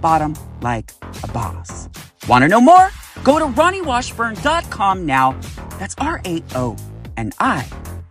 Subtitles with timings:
[0.00, 1.88] bottom like a boss.
[2.28, 2.90] Want to know more?
[3.24, 5.38] Go to RaoniWashburn.com now.
[5.78, 6.76] That's R A O
[7.16, 7.66] N I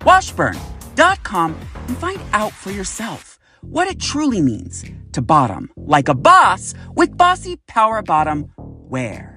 [0.06, 1.56] Washburn.com
[1.88, 7.18] and find out for yourself what it truly means to bottom like a boss with
[7.18, 9.37] bossy power bottom wear.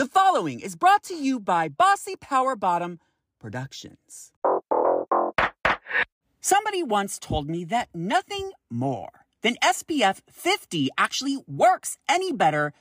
[0.00, 3.00] The following is brought to you by Bossy Power Bottom
[3.38, 4.32] Productions.
[6.40, 9.10] Somebody once told me that nothing more
[9.42, 12.72] than SPF 50 actually works any better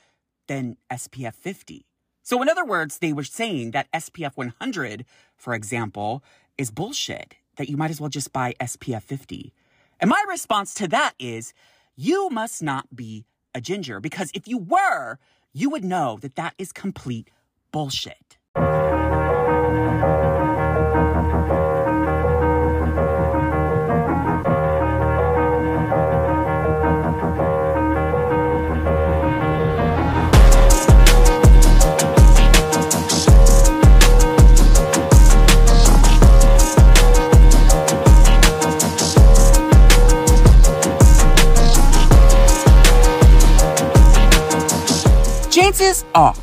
[0.47, 1.86] than SPF 50.
[2.23, 5.03] So, in other words, they were saying that SPF 100,
[5.36, 6.23] for example,
[6.58, 9.53] is bullshit, that you might as well just buy SPF 50.
[10.00, 11.53] And my response to that is
[11.97, 15.17] you must not be a ginger, because if you were,
[15.53, 17.30] you would know that that is complete
[17.72, 18.38] bullshit.
[45.79, 46.35] Chances are.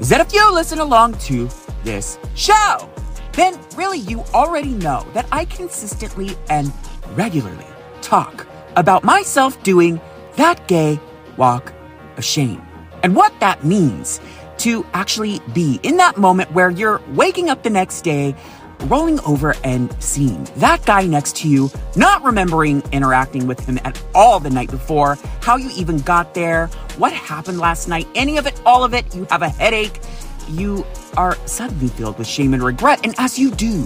[0.00, 1.48] That if you listen along to
[1.82, 2.90] this show,
[3.32, 6.70] then really you already know that I consistently and
[7.14, 7.64] regularly
[8.02, 9.98] talk about myself doing
[10.36, 11.00] that gay
[11.38, 11.72] walk
[12.18, 12.60] of shame.
[13.02, 14.20] And what that means
[14.58, 18.36] to actually be in that moment where you're waking up the next day,
[18.84, 24.02] rolling over and seeing that guy next to you, not remembering interacting with him at
[24.14, 26.66] all the night before, how you even got there,
[26.98, 30.00] what happened last night, any of it, all of it, you have a headache,
[30.48, 30.84] you
[31.16, 33.00] are suddenly filled with shame and regret.
[33.04, 33.84] And as you do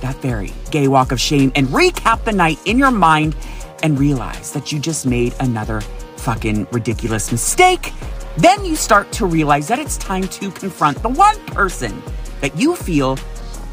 [0.00, 3.36] that very gay walk of shame and recap the night in your mind
[3.82, 5.80] and realize that you just made another
[6.16, 7.92] fucking ridiculous mistake,
[8.36, 12.02] then you start to realize that it's time to confront the one person
[12.40, 13.16] that you feel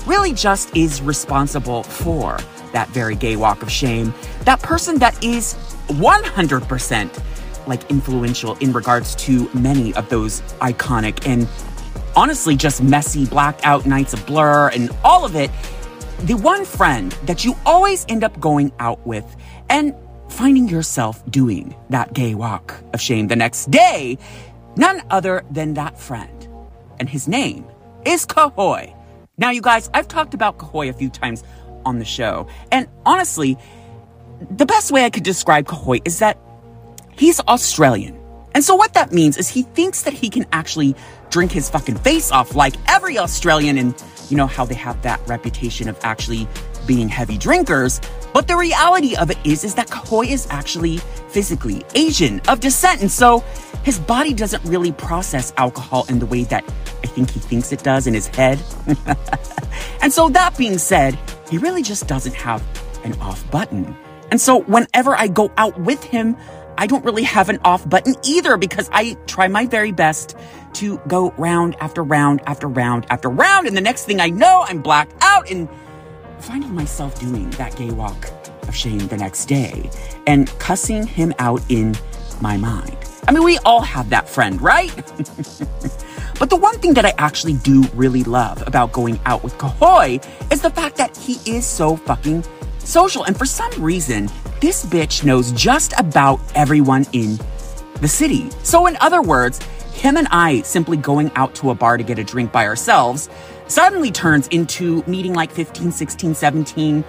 [0.05, 2.37] really just is responsible for
[2.73, 4.13] that very gay walk of shame.
[4.41, 5.53] That person that is
[5.87, 11.47] 100% like influential in regards to many of those iconic and
[12.15, 15.51] honestly just messy blacked out nights of blur and all of it.
[16.23, 19.25] The one friend that you always end up going out with
[19.69, 19.93] and
[20.29, 24.17] finding yourself doing that gay walk of shame the next day,
[24.75, 26.47] none other than that friend.
[26.99, 27.65] And his name
[28.05, 28.94] is Kahoy.
[29.37, 31.43] Now, you guys, I've talked about Kahoy a few times
[31.85, 32.47] on the show.
[32.71, 33.57] And honestly,
[34.49, 36.37] the best way I could describe Kahoy is that
[37.17, 38.17] he's Australian.
[38.53, 40.95] And so what that means is he thinks that he can actually
[41.29, 45.19] drink his fucking face off like every Australian and you know how they have that
[45.27, 46.47] reputation of actually
[46.87, 47.99] being heavy drinkers.
[48.35, 50.97] But the reality of it is is that Kahoy is actually
[51.29, 53.39] physically Asian of descent and so
[53.83, 56.65] his body doesn't really process alcohol in the way that
[57.01, 58.61] I think he thinks it does in his head.
[60.01, 61.17] and so that being said,
[61.49, 62.61] he really just doesn't have
[63.05, 63.95] an off button.
[64.31, 66.35] And so whenever I go out with him,
[66.77, 70.35] I don't really have an off button either because I try my very best
[70.73, 73.65] to go round after round after round after round.
[73.65, 75.69] And the next thing I know, I'm blacked out and
[76.39, 78.29] finding myself doing that gay walk
[78.67, 79.89] of shame the next day
[80.27, 81.95] and cussing him out in
[82.41, 82.97] my mind.
[83.27, 84.95] I mean, we all have that friend, right?
[86.39, 90.23] but the one thing that I actually do really love about going out with Kahoy
[90.51, 92.43] is the fact that he is so fucking
[92.79, 93.23] social.
[93.23, 94.29] And for some reason,
[94.61, 97.39] this bitch knows just about everyone in
[98.01, 98.49] the city.
[98.63, 99.59] So, in other words,
[99.93, 103.29] him and I simply going out to a bar to get a drink by ourselves
[103.67, 107.03] suddenly turns into meeting like 15, 16, 17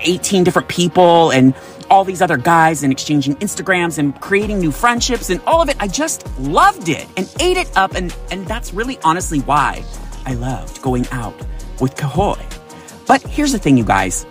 [0.00, 1.54] 18 different people and
[1.90, 5.76] all these other guys and exchanging Instagrams and creating new friendships and all of it.
[5.80, 7.94] I just loved it and ate it up.
[7.94, 9.84] And, and that's really honestly why
[10.26, 11.34] I loved going out
[11.80, 12.40] with Kahoy.
[13.06, 14.24] But here's the thing, you guys.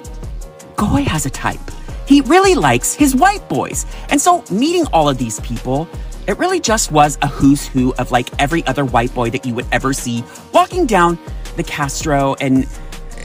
[0.75, 1.59] Kahoy has a type.
[2.07, 3.85] He really likes his white boys.
[4.09, 5.87] And so meeting all of these people,
[6.27, 9.53] it really just was a who's who of like every other white boy that you
[9.53, 10.23] would ever see
[10.53, 11.17] walking down
[11.55, 12.67] the Castro and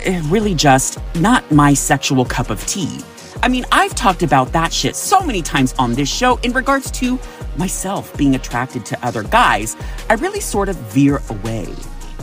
[0.04, 3.00] eh, really just not my sexual cup of tea.
[3.42, 6.90] I mean, I've talked about that shit so many times on this show in regards
[6.92, 7.18] to
[7.56, 9.76] myself being attracted to other guys.
[10.10, 11.66] I really sort of veer away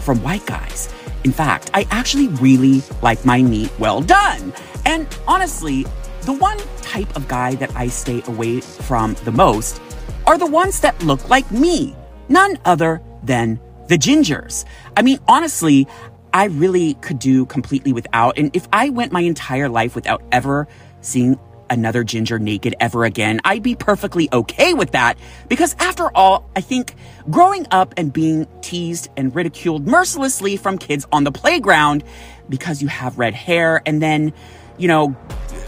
[0.01, 0.93] from white guys.
[1.23, 4.53] In fact, I actually really like my meat well done.
[4.85, 5.85] And honestly,
[6.21, 9.81] the one type of guy that I stay away from the most
[10.27, 11.95] are the ones that look like me,
[12.29, 14.65] none other than the gingers.
[14.95, 15.87] I mean, honestly,
[16.33, 18.37] I really could do completely without.
[18.37, 20.67] And if I went my entire life without ever
[21.01, 21.39] seeing
[21.69, 25.17] another ginger naked ever again, I'd be perfectly okay with that.
[25.47, 26.95] Because after all, I think
[27.29, 32.03] growing up and being teased and ridiculed mercilessly from kids on the playground
[32.49, 34.33] because you have red hair and then,
[34.77, 35.15] you know,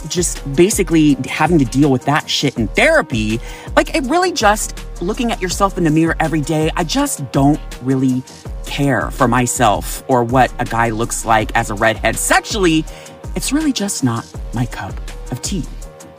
[0.09, 3.39] just basically having to deal with that shit in therapy,
[3.75, 7.59] like it really just looking at yourself in the mirror every day, I just don't
[7.81, 8.23] really
[8.65, 12.85] care for myself or what a guy looks like as a redhead sexually.
[13.35, 14.93] It's really just not my cup
[15.31, 15.63] of tea.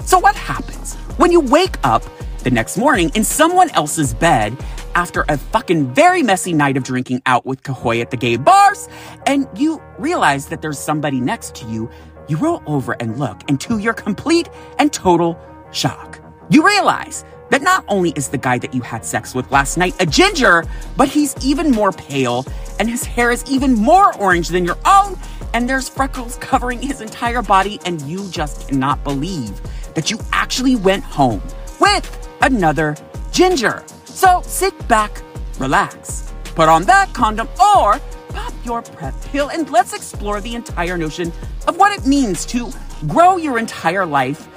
[0.05, 2.03] So, what happens when you wake up
[2.45, 4.57] the next morning in someone else's bed
[4.95, 8.89] after a fucking very messy night of drinking out with Kahoy at the gay bars
[9.27, 11.91] and you realize that there's somebody next to you?
[12.29, 14.49] You roll over and look, and to your complete
[14.79, 15.39] and total
[15.73, 16.21] shock,
[16.51, 19.95] you realize that not only is the guy that you had sex with last night
[20.01, 20.65] a ginger,
[20.97, 22.45] but he's even more pale
[22.79, 25.17] and his hair is even more orange than your own,
[25.55, 29.61] and there's freckles covering his entire body, and you just cannot believe
[29.95, 31.43] that you actually went home
[31.81, 32.97] with another
[33.33, 33.83] ginger.
[34.05, 35.23] So sit back,
[35.59, 40.97] relax, put on that condom, or pop your PrEP pill, and let's explore the entire
[40.97, 41.33] notion
[41.67, 42.71] of what it means to
[43.07, 44.49] grow your entire life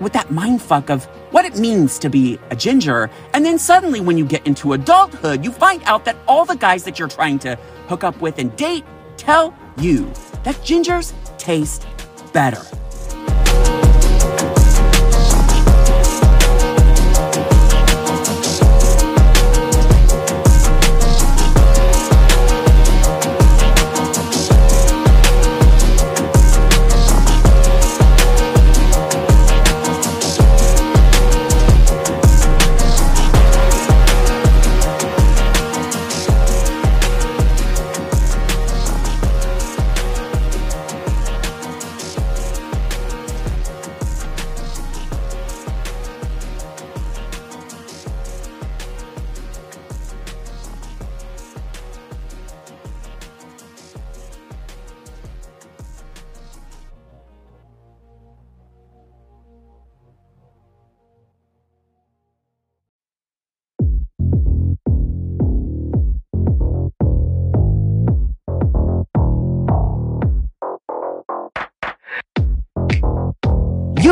[0.00, 3.10] with that mind fuck of what it means to be a ginger.
[3.34, 6.84] And then suddenly, when you get into adulthood, you find out that all the guys
[6.84, 7.56] that you're trying to
[7.88, 8.84] hook up with and date
[9.16, 10.06] tell you
[10.44, 11.86] that gingers taste
[12.32, 12.62] better.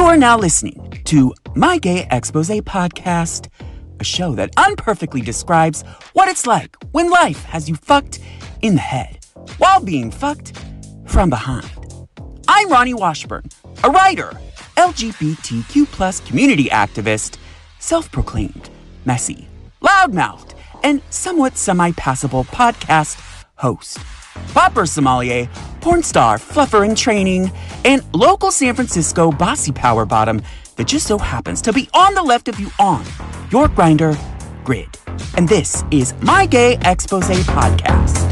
[0.08, 3.48] Are now listening to My Gay Expose podcast,
[4.00, 5.82] a show that unperfectly describes
[6.14, 8.18] what it's like when life has you fucked
[8.62, 9.18] in the head
[9.58, 10.58] while being fucked
[11.04, 11.70] from behind.
[12.48, 13.50] I'm Raoni Washburn,
[13.84, 14.32] a writer,
[14.78, 17.36] LGBTQ plus community activist,
[17.78, 18.70] self-proclaimed,
[19.04, 19.46] messy,
[19.82, 23.20] loudmouthed, and somewhat semi-passable podcast
[23.56, 23.98] host.
[24.54, 25.48] Popper sommelier,
[25.80, 27.50] porn star, fluffer in training,
[27.84, 30.42] and local San Francisco bossy power bottom
[30.76, 33.04] that just so happens to be on the left of you on
[33.50, 34.16] your Grindr
[34.64, 34.88] grid.
[35.36, 38.28] And this is my gay expose podcast.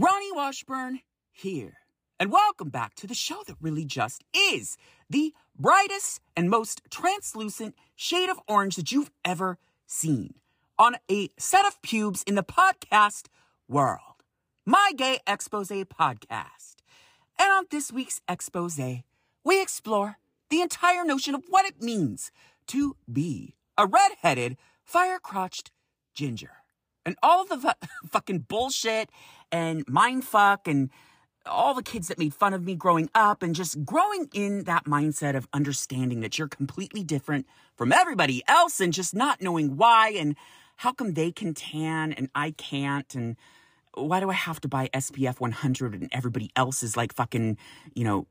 [0.00, 1.00] Raoni Washburn
[1.32, 1.74] here.
[2.20, 4.76] And welcome back to the show that really just is
[5.08, 10.34] the brightest and most translucent shade of orange that you've ever seen
[10.78, 13.28] on a set of pubes in the podcast
[13.68, 14.22] world.
[14.66, 16.74] My Gay Expose podcast.
[17.38, 18.78] And on this week's expose,
[19.42, 20.18] we explore
[20.50, 22.30] the entire notion of what it means
[22.66, 25.70] to be a red-headed, fire-crotched
[26.12, 26.52] ginger.
[27.06, 29.08] And all the fu- fucking bullshit
[29.50, 30.90] and mindfuck and
[31.46, 34.84] all the kids that made fun of me growing up and just growing in that
[34.84, 40.10] mindset of understanding that you're completely different from everybody else and just not knowing why
[40.10, 40.36] and
[40.76, 43.36] how come they can tan and I can't and
[43.94, 47.58] why do I have to buy SPF 100 and everybody else is like fucking,
[47.94, 48.26] you know,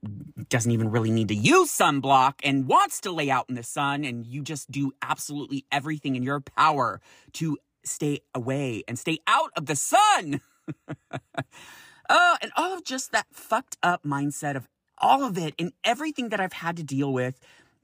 [0.47, 4.05] doesn't even really need to use sunblock and wants to lay out in the sun
[4.05, 7.01] and you just do absolutely everything in your power
[7.33, 10.39] to stay away and stay out of the sun.
[12.09, 16.29] oh, and all of just that fucked up mindset of all of it and everything
[16.29, 17.39] that I've had to deal with,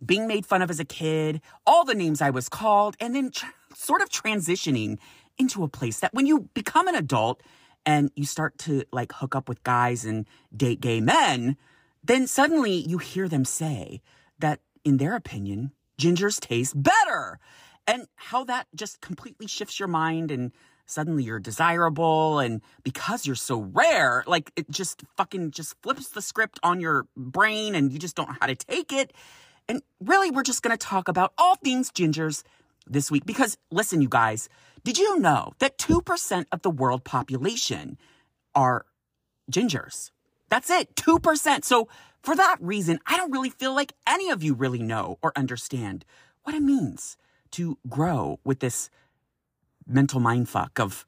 [0.05, 3.31] being made fun of as a kid, all the names I was called, and then
[3.73, 4.97] sort of transitioning
[5.37, 7.41] into a place that when you become an adult,
[7.85, 11.55] and you start to like hook up with guys and date gay men,
[12.03, 14.01] then suddenly you hear them say
[14.39, 17.39] that, in their opinion, gingers taste better.
[17.87, 20.51] And how that just completely shifts your mind and
[20.85, 26.21] suddenly you're desirable and because you're so rare like it just fucking just flips the
[26.21, 29.11] script on your brain and you just don't know how to take it
[29.67, 32.43] and really we're just going to talk about all things gingers
[32.87, 34.47] this week because listen you guys
[34.85, 37.97] did you know that 2% of the world population
[38.53, 38.85] are
[39.51, 40.11] gingers?
[40.47, 41.65] That's it, 2%.
[41.65, 41.87] So
[42.21, 46.05] for that reason, I don't really feel like any of you really know or understand
[46.43, 47.17] what it means
[47.51, 48.91] to grow with this
[49.87, 51.05] mental mindfuck of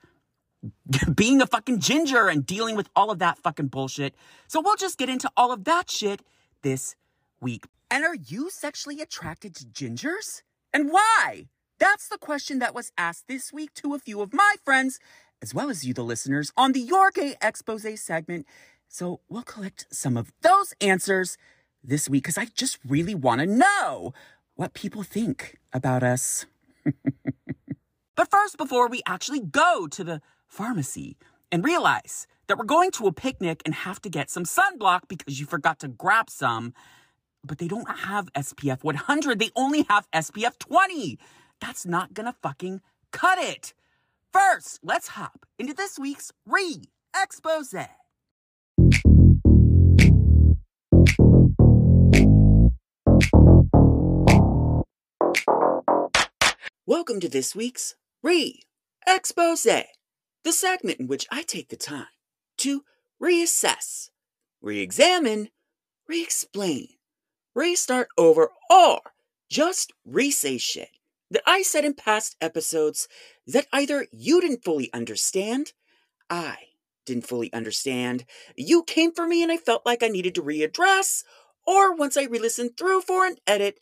[1.16, 4.16] being a fucking ginger and dealing with all of that fucking bullshit.
[4.48, 6.22] So we'll just get into all of that shit
[6.62, 6.96] this
[7.40, 7.66] week.
[7.90, 10.42] And are you sexually attracted to gingers?
[10.74, 11.48] And why?
[11.80, 15.00] That's the question that was asked this week to a few of my friends,
[15.42, 18.46] as well as you, the listeners, on the Your Gay Expose segment.
[18.88, 21.38] So we'll collect some of those answers
[21.84, 24.14] this week because I just really want to know
[24.56, 26.46] what people think about us.
[28.18, 31.18] but first, before we actually go to the pharmacy
[31.52, 35.40] and realize that we're going to a picnic and have to get some sunblock because
[35.40, 36.74] you forgot to grab some,
[37.44, 41.20] but they don't have SPF 100, they only have SPF 20.
[41.62, 42.82] That's not gonna fucking
[43.12, 43.76] cut it.
[44.34, 46.82] First, let's hop into this week's re
[47.16, 47.76] expose.
[56.88, 57.96] Welcome to this week's
[58.28, 58.60] re
[59.08, 62.08] expose, the segment in which I take the time
[62.58, 62.84] to
[63.24, 64.10] reassess,
[64.62, 65.48] re examine,
[66.10, 66.90] re explain,
[67.56, 69.00] restart over, or
[69.50, 70.90] just re say shit
[71.32, 73.08] that I said in past episodes
[73.48, 75.72] that either you didn't fully understand,
[76.30, 76.58] I
[77.06, 78.26] didn't fully understand,
[78.58, 81.24] you came for me and I felt like I needed to readdress,
[81.66, 83.80] or once I re listened through for an edit,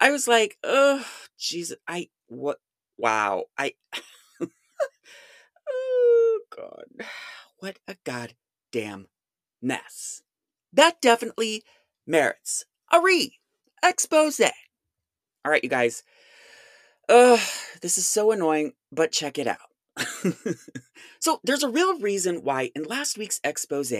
[0.00, 1.04] I was like, oh,
[1.36, 2.58] Jesus, I, what,
[2.98, 3.74] wow, I,
[5.68, 7.06] oh, God,
[7.60, 9.06] what a goddamn
[9.62, 10.22] mess.
[10.72, 11.62] That definitely
[12.06, 13.38] merits a re
[13.82, 14.40] expose.
[14.40, 14.50] All
[15.52, 16.02] right, you guys.
[17.08, 17.40] Ugh,
[17.80, 19.58] this is so annoying, but check it out.
[21.20, 23.92] so, there's a real reason why in last week's expose,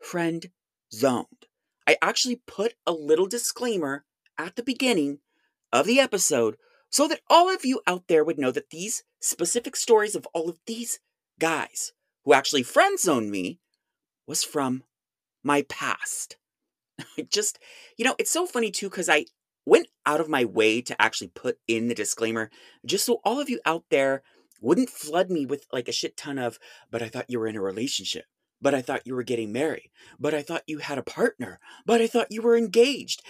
[0.00, 0.46] friend
[0.92, 1.46] zoned,
[1.86, 4.04] I actually put a little disclaimer
[4.38, 5.18] at the beginning
[5.72, 6.56] of the episode
[6.92, 10.48] so that all of you out there would know that these specific stories of all
[10.48, 11.00] of these
[11.40, 11.92] guys
[12.24, 13.58] who actually friend zoned me
[14.26, 14.84] was from
[15.42, 16.36] my past.
[17.30, 17.58] Just,
[17.96, 19.24] you know, it's so funny too because I
[19.64, 22.50] went out of my way to actually put in the disclaimer
[22.84, 24.22] just so all of you out there
[24.60, 26.58] wouldn't flood me with like a shit ton of,
[26.90, 28.24] but I thought you were in a relationship.
[28.60, 29.90] But I thought you were getting married.
[30.20, 31.58] But I thought you had a partner.
[31.84, 33.22] But I thought you were engaged.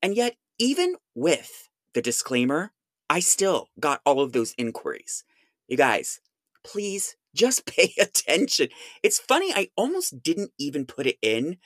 [0.00, 2.72] And yet, even with the disclaimer,
[3.10, 5.24] I still got all of those inquiries.
[5.68, 6.20] You guys,
[6.64, 8.68] please just pay attention.
[9.02, 11.58] It's funny, I almost didn't even put it in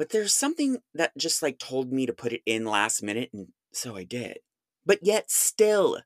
[0.00, 3.48] but there's something that just like told me to put it in last minute, and
[3.70, 4.38] so I did.
[4.86, 5.98] But yet, still,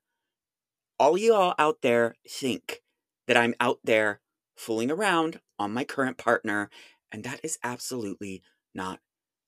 [0.98, 2.82] all you all out there think
[3.28, 4.20] that I'm out there
[4.56, 6.70] fooling around on my current partner,
[7.12, 8.42] and that is absolutely
[8.74, 8.98] not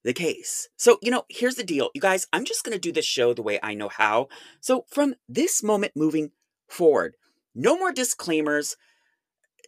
[0.07, 0.69] the case.
[0.77, 1.91] So, you know, here's the deal.
[1.93, 4.29] You guys, I'm just going to do this show the way I know how.
[4.61, 6.31] So, from this moment moving
[6.69, 7.17] forward,
[7.55, 8.77] no more disclaimers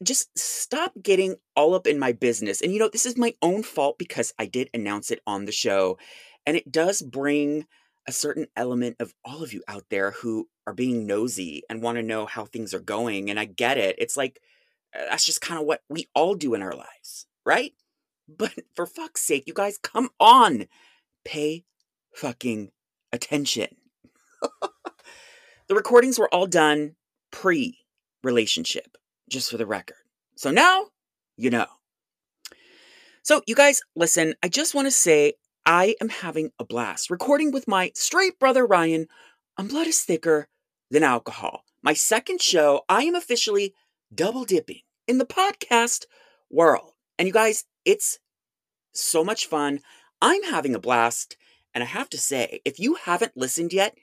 [0.00, 2.60] just stop getting all up in my business.
[2.60, 5.52] And you know, this is my own fault because I did announce it on the
[5.52, 5.98] show.
[6.46, 7.66] And it does bring
[8.06, 11.96] a certain element of all of you out there who are being nosy and want
[11.96, 13.28] to know how things are going.
[13.28, 13.96] And I get it.
[13.98, 14.40] It's like,
[14.96, 17.72] uh, that's just kind of what we all do in our lives, right?
[18.28, 20.66] But for fuck's sake, you guys, come on.
[21.24, 21.64] Pay
[22.14, 22.70] fucking
[23.12, 23.68] attention.
[25.68, 26.96] the recordings were all done
[27.30, 27.78] pre
[28.22, 28.96] relationship
[29.30, 29.96] just for the record.
[30.36, 30.86] So now
[31.38, 31.66] you know.
[33.22, 37.52] So, you guys, listen, I just want to say I am having a blast recording
[37.52, 39.06] with my straight brother Ryan
[39.56, 40.48] on Blood is Thicker
[40.90, 41.62] Than Alcohol.
[41.82, 43.74] My second show, I am officially
[44.14, 46.06] double dipping in the podcast
[46.50, 46.92] world.
[47.18, 48.18] And you guys, it's
[48.92, 49.80] so much fun.
[50.20, 51.36] I'm having a blast.
[51.74, 53.96] And I have to say, if you haven't listened yet,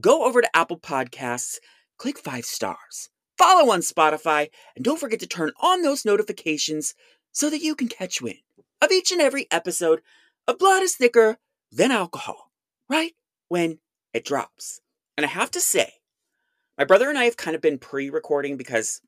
[0.00, 1.58] go over to Apple Podcasts,
[1.96, 6.94] click five stars, follow on Spotify, and don't forget to turn on those notifications
[7.32, 8.38] so that you can catch wind
[8.80, 10.00] of each and every episode
[10.48, 11.38] of Blood is Thicker
[11.70, 12.50] Than Alcohol,
[12.88, 13.12] right
[13.48, 13.78] when
[14.12, 14.80] it drops.
[15.16, 15.92] And I have to say,
[16.78, 19.02] my brother and I have kind of been pre recording because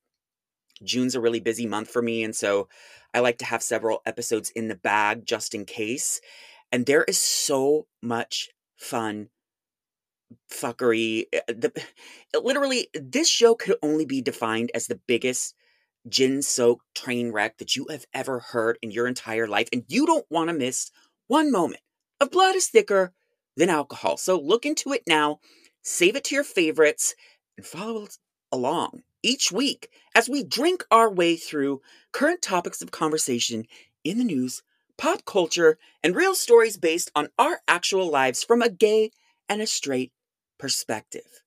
[0.82, 2.22] June's a really busy month for me.
[2.22, 2.68] And so
[3.14, 6.20] I like to have several episodes in the bag just in case.
[6.70, 9.28] And there is so much fun
[10.50, 11.24] fuckery.
[11.32, 11.72] Eh, the,
[12.34, 15.54] literally, this show could only be defined as the biggest
[16.08, 19.68] gin soaked train wreck that you have ever heard in your entire life.
[19.72, 20.90] And you don't want to miss
[21.28, 21.80] one moment
[22.20, 23.12] of blood is thicker
[23.56, 24.16] than alcohol.
[24.16, 25.40] So look into it now,
[25.82, 27.14] save it to your favorites,
[27.56, 28.08] and follow
[28.50, 31.80] along each week as we drink our way through
[32.12, 33.66] current topics of conversation
[34.04, 34.62] in the news,
[34.98, 39.10] pop culture, and real stories based on our actual lives from a gay
[39.48, 40.12] and a straight
[40.58, 41.42] perspective.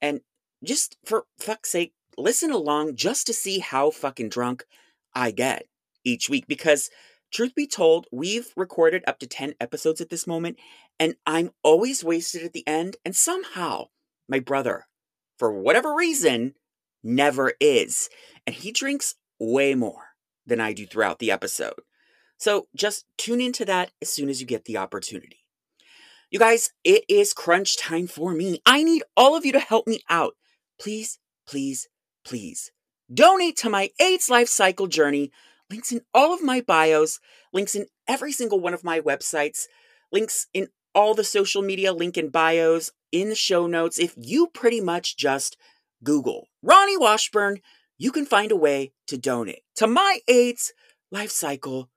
[0.00, 0.20] And
[0.62, 4.64] just for fuck's sake, listen along just to see how fucking drunk
[5.14, 5.66] I get
[6.04, 6.90] each week because
[7.32, 10.58] truth be told, we've recorded up to 10 episodes at this moment
[10.98, 13.86] and I'm always wasted at the end and somehow
[14.28, 14.86] my brother
[15.38, 16.54] for whatever reason
[17.04, 18.08] never is
[18.46, 20.14] and he drinks way more
[20.46, 21.80] than I do throughout the episode.
[22.38, 25.44] So just tune into that as soon as you get the opportunity.
[26.30, 28.60] You guys, it is crunch time for me.
[28.66, 30.34] I need all of you to help me out.
[30.80, 31.88] Please, please,
[32.24, 32.72] please
[33.12, 35.30] donate to my AIDS life cycle journey.
[35.70, 37.20] Links in all of my bios,
[37.52, 39.64] links in every single one of my websites,
[40.12, 43.98] links in all the social media link in bios, in the show notes.
[43.98, 45.56] If you pretty much just
[46.04, 47.60] Google Raoni Washburn,
[47.98, 50.72] you can find a way to donate to my AIDS
[51.10, 51.90] life cycle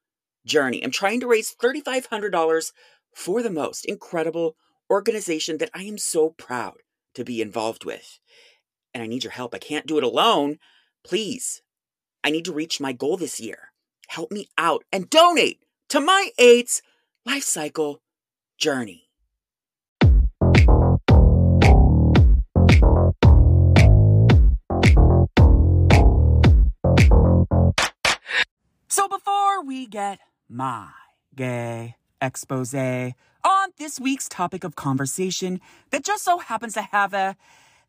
[0.45, 0.83] journey.
[0.83, 2.71] I'm trying to raise $3,500
[3.13, 4.55] for the most incredible
[4.89, 6.77] organization that I am so proud
[7.15, 8.19] to be involved with
[8.93, 9.53] and I need your help.
[9.53, 10.57] I can't do it alone.
[11.03, 11.61] Please,
[12.23, 13.71] I need to reach my goal this year.
[14.07, 16.81] Help me out and donate to my AIDS
[17.25, 18.01] life cycle
[18.57, 19.06] journey.
[28.89, 30.87] So before we get my
[31.35, 37.35] gay expose on this week's topic of conversation that just so happens to have a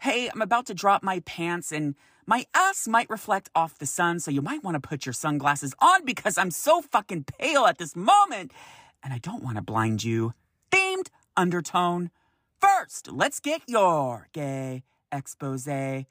[0.01, 1.95] hey, I'm about to drop my pants and
[2.27, 5.73] my ass might reflect off the sun, so you might want to put your sunglasses
[5.79, 8.51] on because I'm so fucking pale at this moment
[9.01, 10.35] and I don't want to blind you.
[10.73, 12.11] Themed undertone.
[12.61, 14.83] First, let's get your gay
[15.13, 15.69] expose.
[15.69, 16.07] And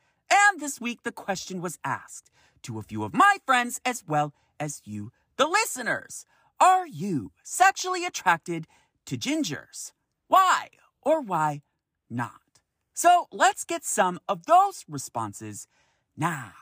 [0.59, 2.31] this week, the question was asked
[2.63, 6.25] to a few of my friends as well as you, the listeners.
[6.59, 8.65] Are you sexually attracted
[9.05, 9.91] to gingers?
[10.27, 10.69] Why
[11.01, 11.61] or why
[12.09, 12.41] not?
[12.93, 15.67] So let's get some of those responses
[16.17, 16.53] now.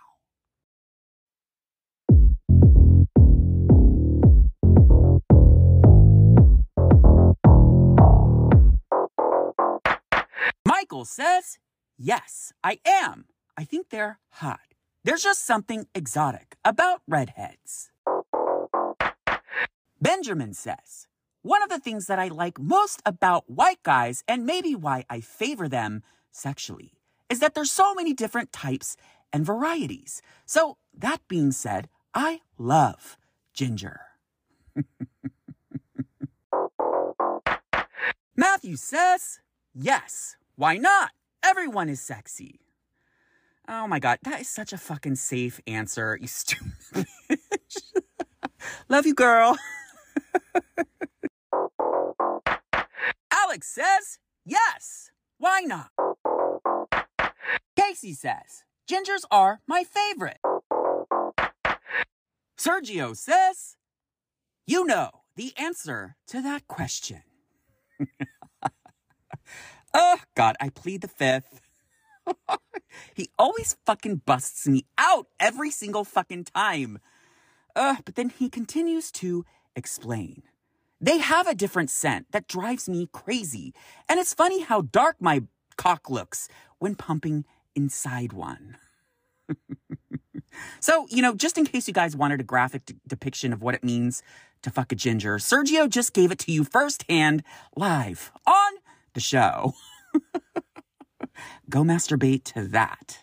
[10.68, 11.58] Michael says,
[11.98, 13.26] Yes, I am.
[13.58, 14.75] I think they're hot.
[15.06, 17.92] There's just something exotic about redheads.
[20.02, 21.06] Benjamin says,
[21.44, 25.22] One of the things that I like most about white guys, and maybe why I
[25.22, 26.94] favor them, sexually
[27.30, 28.98] is that there's so many different types
[29.32, 30.24] and varieties.
[30.48, 33.16] So, that being said, I love
[33.54, 34.02] ginger.
[38.36, 39.40] Matthew says,
[39.72, 41.12] yes, why not?
[41.44, 42.65] Everyone is sexy.
[43.68, 47.82] Oh my god, that is such a fucking safe answer, you stupid bitch.
[48.90, 49.58] Love you, girl.
[53.32, 55.90] Alex says, yes, why not?
[57.76, 60.40] Casey says, Gingers are my favorite.
[62.58, 63.76] Sergio says,
[64.68, 67.24] You know the answer to that question.
[69.94, 71.62] oh, God, I plead the fifth.
[73.14, 77.00] he always fucking busts me out every single fucking time.
[77.76, 80.44] Uh, but then he continues to explain.
[81.02, 83.74] They have a different scent that drives me crazy.
[84.08, 85.44] And it's funny how dark my
[85.78, 86.48] cock looks
[86.80, 88.78] when pumping inside one.
[90.80, 93.76] so, you know, just in case you guys wanted a graphic d- depiction of what
[93.76, 94.24] it means
[94.62, 95.38] to fuck a ginger.
[95.38, 97.44] Sergio just gave it to you firsthand,
[97.76, 98.74] live on
[99.14, 99.74] the show.
[101.70, 103.20] Go masturbate to that.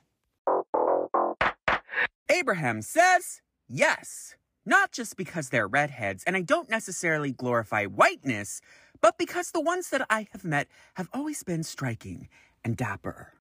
[2.29, 4.35] Abraham says yes,
[4.67, 8.61] not just because they're redheads, and I don't necessarily glorify whiteness,
[9.01, 12.29] but because the ones that I have met have always been striking
[12.65, 13.33] and dapper.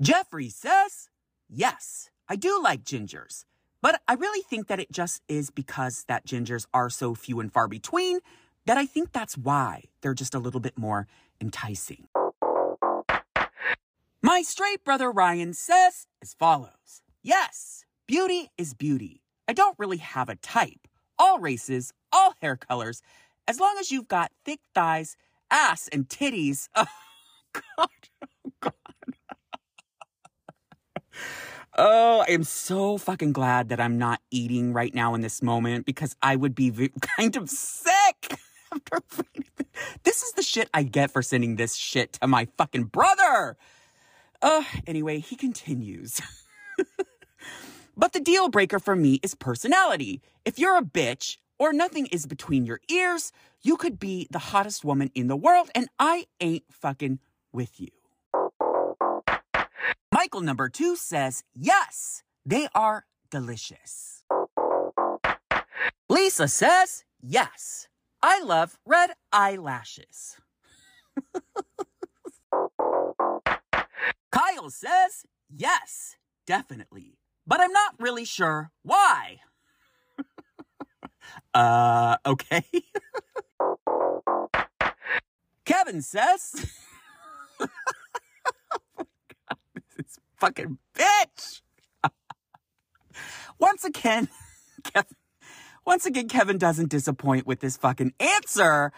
[0.00, 1.10] Jeffrey says
[1.50, 3.44] yes, I do like gingers,
[3.82, 7.52] but I really think that it just is because that gingers are so few and
[7.52, 8.20] far between
[8.64, 11.06] that I think that's why they're just a little bit more
[11.40, 12.06] enticing.
[14.24, 19.20] My straight brother Ryan says as follows Yes, beauty is beauty.
[19.48, 20.86] I don't really have a type.
[21.18, 23.02] All races, all hair colors,
[23.48, 25.16] as long as you've got thick thighs,
[25.50, 26.68] ass, and titties.
[27.54, 27.88] Oh, God.
[28.46, 28.72] Oh, God.
[31.76, 35.86] Oh, I am so fucking glad that I'm not eating right now in this moment
[35.86, 38.38] because I would be kind of sick
[38.72, 39.66] after reading this.
[40.02, 43.56] This is the shit I get for sending this shit to my fucking brother.
[44.42, 46.20] Uh, anyway, he continues.
[47.96, 50.20] but the deal breaker for me is personality.
[50.44, 54.84] If you're a bitch or nothing is between your ears, you could be the hottest
[54.84, 57.20] woman in the world and I ain't fucking
[57.52, 57.90] with you.
[60.12, 64.24] Michael number two says, yes, they are delicious.
[66.08, 67.88] Lisa says, yes,
[68.22, 70.36] I love red eyelashes.
[74.70, 79.40] Says, yes, definitely, but I'm not really sure why.
[81.54, 82.64] uh, okay.
[85.64, 86.66] Kevin says,
[87.58, 87.68] this
[89.98, 91.62] is fucking bitch.
[93.58, 94.28] once again,
[94.84, 95.16] Kevin,
[95.84, 98.92] once again, Kevin doesn't disappoint with this fucking answer.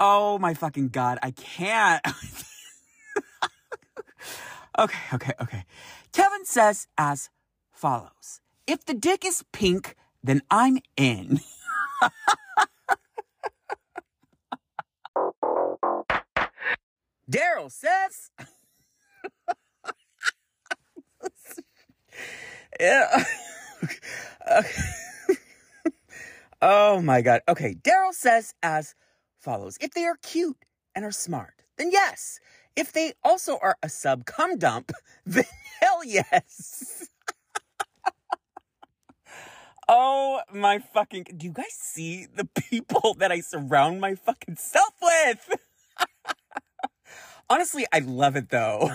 [0.00, 2.04] Oh my fucking god, I can't.
[4.78, 5.64] Okay, okay, okay.
[6.12, 7.30] Kevin says as
[7.72, 11.40] follows If the dick is pink, then I'm in.
[17.30, 18.30] Daryl says.
[22.80, 23.24] yeah.
[24.58, 24.82] okay.
[26.62, 27.40] oh my god.
[27.48, 28.94] Okay, Daryl says as
[29.38, 32.38] follows If they are cute and are smart, then yes.
[32.76, 34.92] If they also are a sub cum dump,
[35.26, 35.44] then
[35.80, 37.08] hell yes.
[39.88, 41.26] oh my fucking.
[41.36, 45.48] Do you guys see the people that I surround my fucking self with?
[47.48, 48.90] Honestly, I love it though.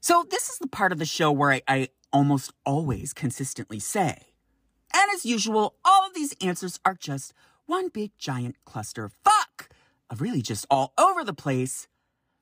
[0.00, 4.28] so, this is the part of the show where I, I almost always consistently say,
[4.94, 7.34] and as usual, all of these answers are just
[7.66, 9.45] one big giant cluster fuck,
[10.18, 11.88] really just all over the place.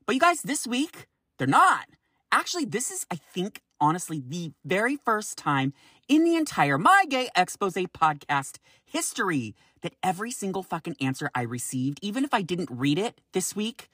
[0.06, 1.06] But you guys, this week,
[1.38, 1.86] they're not.
[2.30, 5.72] Actually, this is, I think, honestly, the very first time
[6.08, 11.98] in the entire My Gay Expose podcast history that every single fucking answer I received,
[12.02, 13.88] even if I didn't read it this week,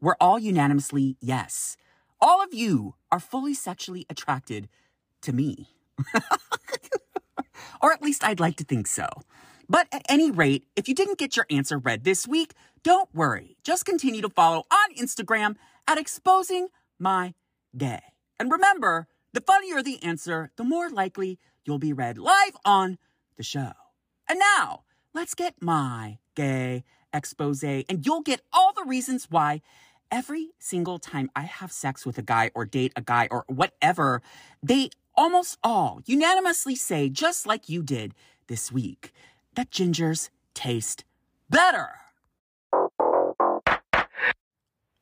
[0.00, 1.76] were all unanimously yes.
[2.20, 4.68] All of you are fully sexually attracted
[5.22, 5.68] to me.
[7.82, 9.06] or at least I'd like to think so.
[9.68, 13.56] But at any rate, if you didn't get your answer read this week, don't worry.
[13.64, 15.56] Just continue to follow on Instagram
[15.88, 17.34] at exposing my
[17.76, 18.00] gay.
[18.38, 22.98] And remember, the funnier the answer, the more likely you'll be read live on
[23.36, 23.72] the show.
[24.28, 29.62] And now, let's get my gay expose, and you'll get all the reasons why
[30.10, 34.20] every single time I have sex with a guy or date a guy or whatever,
[34.62, 38.14] they almost all unanimously say, just like you did
[38.48, 39.12] this week,
[39.54, 41.04] that gingers taste
[41.50, 41.88] better.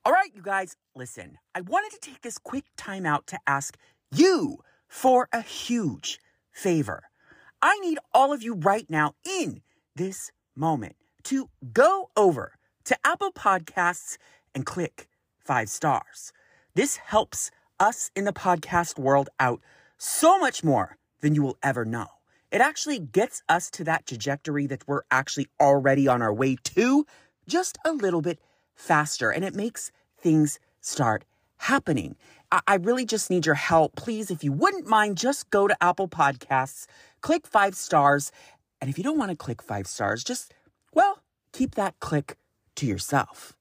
[0.05, 1.37] All right, you guys, listen.
[1.55, 3.77] I wanted to take this quick time out to ask
[4.11, 6.19] you for a huge
[6.51, 7.03] favor.
[7.61, 9.61] I need all of you right now in
[9.95, 14.17] this moment to go over to Apple Podcasts
[14.53, 15.07] and click
[15.39, 16.33] five stars.
[16.75, 19.61] This helps us in the podcast world out
[19.97, 22.07] so much more than you will ever know.
[22.53, 27.03] It actually gets us to that trajectory that we're actually already on our way to
[27.47, 28.39] just a little bit
[28.75, 31.25] faster and it makes things start
[31.57, 32.15] happening.
[32.67, 33.95] I, really just need your help.
[33.95, 36.85] Please, if you wouldn't mind, just go to Apple Podcasts,
[37.21, 38.31] click five stars.
[38.79, 40.53] And if you don't want to click five stars, just,
[40.93, 42.37] well, keep that click
[42.75, 43.55] to yourself.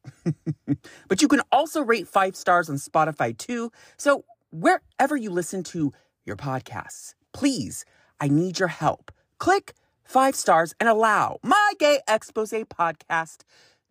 [1.08, 3.72] but you can also rate five stars on Spotify too.
[3.96, 5.92] So wherever you listen to
[6.26, 7.86] your podcasts, please,
[8.22, 9.10] I need your help.
[9.38, 9.72] Click
[10.04, 13.38] five stars and allow my gay expose podcast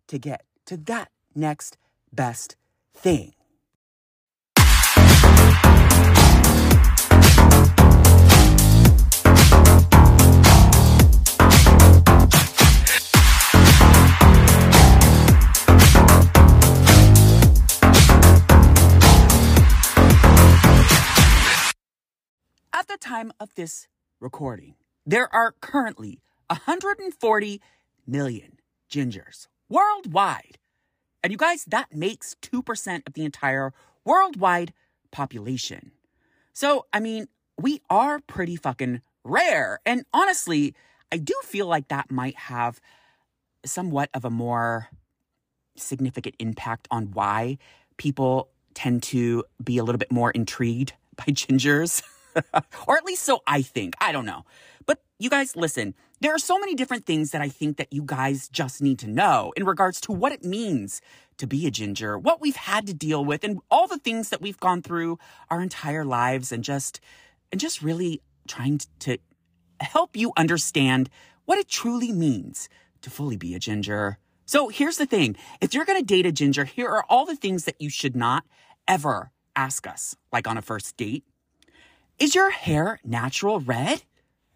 [0.07, 1.77] to get to that next
[2.13, 2.55] best
[2.93, 3.33] thing.
[22.73, 23.87] At the time of this
[24.21, 27.61] recording, there are currently 140
[28.07, 30.57] million gingers worldwide.
[31.23, 33.73] And you guys, that makes 2% of the entire
[34.05, 34.73] worldwide
[35.11, 35.91] population.
[36.53, 37.27] So, I mean,
[37.59, 39.79] we are pretty fucking rare.
[39.85, 40.75] And honestly,
[41.11, 42.79] I do feel like that might have
[43.65, 44.89] somewhat of a more
[45.75, 47.57] significant impact on why
[47.97, 52.03] people tend to be a little bit more intrigued by gingers.
[52.87, 53.95] or at least so I think.
[53.99, 54.43] I don't know.
[54.85, 58.03] But you guys, listen, there are so many different things that I think that you
[58.03, 61.01] guys just need to know in regards to what it means
[61.37, 64.41] to be a ginger, what we've had to deal with, and all the things that
[64.41, 65.17] we've gone through
[65.49, 66.99] our entire lives and just,
[67.51, 69.17] and just really trying to
[69.79, 71.09] help you understand
[71.45, 72.69] what it truly means
[73.01, 74.17] to fully be a ginger.
[74.45, 75.35] So here's the thing.
[75.59, 78.15] If you're going to date a ginger, here are all the things that you should
[78.15, 78.43] not
[78.87, 81.23] ever ask us, like on a first date.
[82.21, 84.03] Is your hair natural red?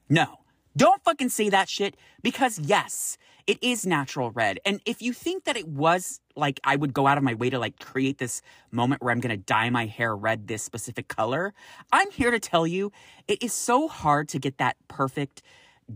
[0.07, 0.41] No.
[0.77, 4.59] Don't fucking say that shit because yes, it is natural red.
[4.67, 7.49] And if you think that it was like I would go out of my way
[7.49, 11.07] to like create this moment where I'm going to dye my hair red this specific
[11.07, 11.55] color,
[11.91, 12.91] I'm here to tell you
[13.27, 15.41] it is so hard to get that perfect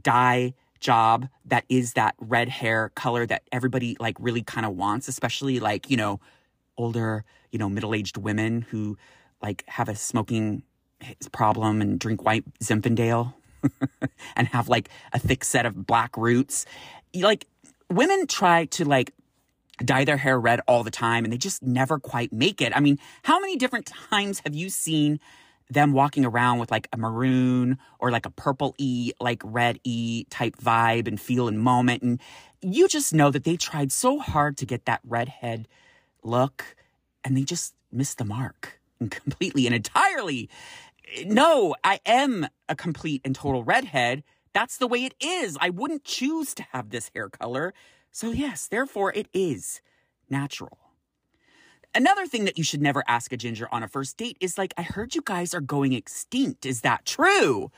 [0.01, 5.07] dye job that is that red hair color that everybody like really kind of wants,
[5.07, 6.19] especially like, you know,
[6.77, 8.97] older, you know, middle-aged women who
[9.39, 10.63] like have a smoking
[11.31, 13.33] problem and drink white Zinfandel
[14.35, 16.65] and have like a thick set of black roots.
[17.13, 17.45] Like
[17.89, 19.13] women try to like
[19.83, 22.75] dye their hair red all the time and they just never quite make it.
[22.75, 25.19] I mean, how many different times have you seen
[25.69, 30.25] them walking around with like a maroon or like a purple E, like red E
[30.29, 32.01] type vibe and feel and moment.
[32.01, 32.19] And
[32.61, 35.67] you just know that they tried so hard to get that redhead
[36.23, 36.75] look
[37.23, 40.49] and they just missed the mark and completely and entirely
[41.25, 44.23] no, I am a complete and total redhead.
[44.53, 45.57] That's the way it is.
[45.59, 47.73] I wouldn't choose to have this hair color.
[48.11, 49.81] So, yes, therefore, it is
[50.29, 50.77] natural.
[51.95, 54.73] Another thing that you should never ask a ginger on a first date is like,
[54.77, 56.65] I heard you guys are going extinct.
[56.65, 57.71] Is that true?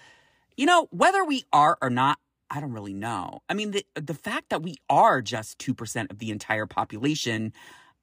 [0.57, 2.17] You know, whether we are or not,
[2.49, 3.39] I don't really know.
[3.47, 7.53] I mean, the, the fact that we are just 2% of the entire population,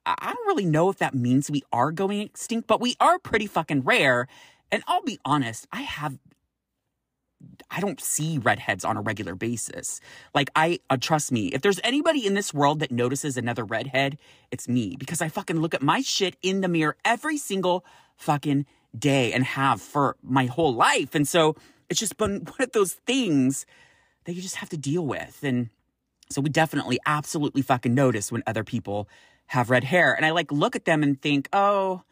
[0.06, 3.46] I don't really know if that means we are going extinct, but we are pretty
[3.46, 4.26] fucking rare.
[4.70, 6.18] And I'll be honest, I have
[7.70, 10.00] I don't see redheads on a regular basis.
[10.34, 14.18] Like I uh, trust me, if there's anybody in this world that notices another redhead,
[14.50, 17.84] it's me because I fucking look at my shit in the mirror every single
[18.16, 18.66] fucking
[18.98, 21.14] day and have for my whole life.
[21.14, 21.54] And so
[21.88, 23.66] it's just been one of those things
[24.24, 25.40] that you just have to deal with.
[25.42, 25.70] And
[26.30, 29.08] so we definitely absolutely fucking notice when other people
[29.46, 30.12] have red hair.
[30.14, 32.02] And I like look at them and think, "Oh,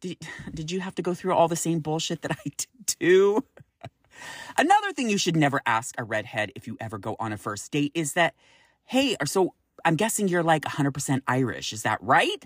[0.00, 0.18] did,
[0.54, 3.44] did you have to go through all the same bullshit that I did too?
[4.58, 7.70] Another thing you should never ask a redhead if you ever go on a first
[7.70, 8.34] date is that,
[8.84, 9.54] hey, so
[9.84, 11.72] I'm guessing you're like 100% Irish.
[11.72, 12.44] Is that right?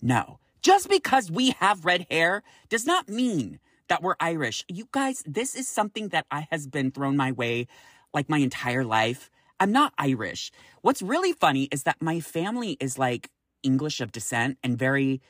[0.00, 0.38] No.
[0.62, 4.64] Just because we have red hair does not mean that we're Irish.
[4.68, 7.66] You guys, this is something that I has been thrown my way
[8.14, 9.30] like my entire life.
[9.60, 10.50] I'm not Irish.
[10.82, 13.30] What's really funny is that my family is like
[13.62, 15.20] English of descent and very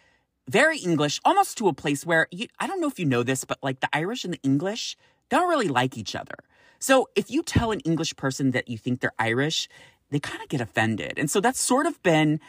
[0.49, 3.45] very English, almost to a place where you, I don't know if you know this,
[3.45, 4.97] but like the Irish and the English
[5.29, 6.35] don't really like each other.
[6.79, 9.69] So if you tell an English person that you think they're Irish,
[10.11, 11.15] they kind of get offended.
[11.17, 12.41] And so that's sort of been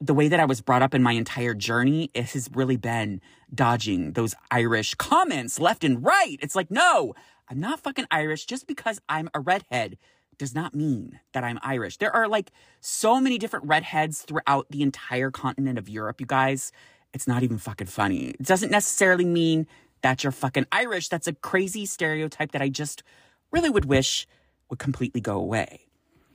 [0.00, 2.10] the way that I was brought up in my entire journey.
[2.12, 3.20] It has really been
[3.54, 6.38] dodging those Irish comments left and right.
[6.42, 7.14] It's like, no,
[7.48, 8.46] I'm not fucking Irish.
[8.46, 9.96] Just because I'm a redhead
[10.38, 11.98] does not mean that I'm Irish.
[11.98, 16.72] There are like so many different redheads throughout the entire continent of Europe, you guys
[17.12, 18.28] it's not even fucking funny.
[18.28, 19.66] It doesn't necessarily mean
[20.02, 21.08] that you're fucking Irish.
[21.08, 23.02] That's a crazy stereotype that I just
[23.50, 24.26] really would wish
[24.68, 25.86] would completely go away.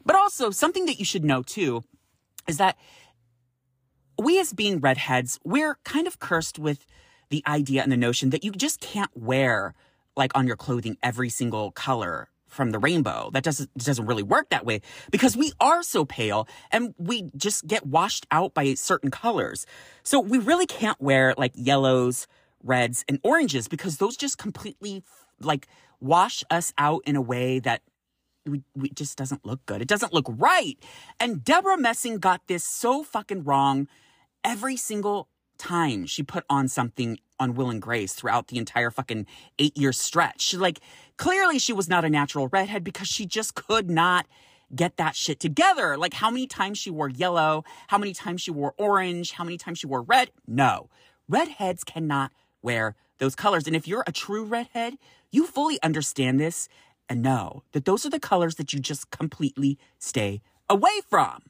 [0.06, 1.84] But also, something that you should know too
[2.48, 2.78] is that
[4.18, 6.86] we as being redheads, we're kind of cursed with
[7.30, 9.74] the idea and the notion that you just can't wear
[10.16, 13.30] like on your clothing every single color from the rainbow.
[13.34, 14.82] That doesn't doesn't really work that way
[15.12, 19.66] because we are so pale and we just get washed out by certain colors.
[20.04, 22.28] So we really can't wear like yellows,
[22.64, 25.04] reds, and oranges because those just completely
[25.40, 25.68] like
[26.00, 27.82] wash us out in a way that
[28.46, 29.82] we, we just doesn't look good.
[29.82, 30.78] It doesn't look right.
[31.20, 33.88] And Debra Messing got this so fucking wrong
[34.44, 35.28] every single
[35.58, 39.26] time she put on something on Will and Grace throughout the entire fucking
[39.60, 40.42] eight year stretch.
[40.42, 40.80] She, like,
[41.18, 44.26] clearly she was not a natural redhead because she just could not
[44.76, 45.98] get that shit together.
[45.98, 49.58] Like, how many times she wore yellow, how many times she wore orange, how many
[49.58, 50.32] times she wore red.
[50.48, 50.90] No,
[51.30, 53.68] redheads cannot wear those colors.
[53.68, 54.98] And if you're a true redhead,
[55.32, 56.68] you fully understand this
[57.10, 61.44] and know that those are the colors that you just completely stay away from.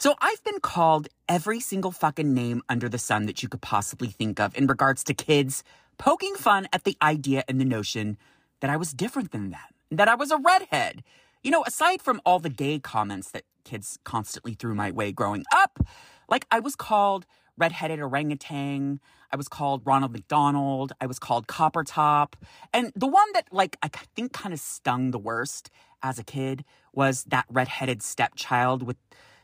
[0.00, 4.08] So I've been called every single fucking name under the sun that you could possibly
[4.08, 5.62] think of in regards to kids
[5.98, 8.16] poking fun at the idea and the notion
[8.60, 9.60] that I was different than them,
[9.90, 11.04] that I was a redhead.
[11.42, 15.44] You know, aside from all the gay comments that kids constantly threw my way growing
[15.54, 15.86] up,
[16.30, 17.26] like I was called
[17.58, 19.00] redheaded orangutan.
[19.30, 20.94] I was called Ronald McDonald.
[20.98, 22.36] I was called Copper Top.
[22.72, 25.68] And the one that, like, I think kind of stung the worst
[26.02, 28.96] as a kid was that redheaded stepchild with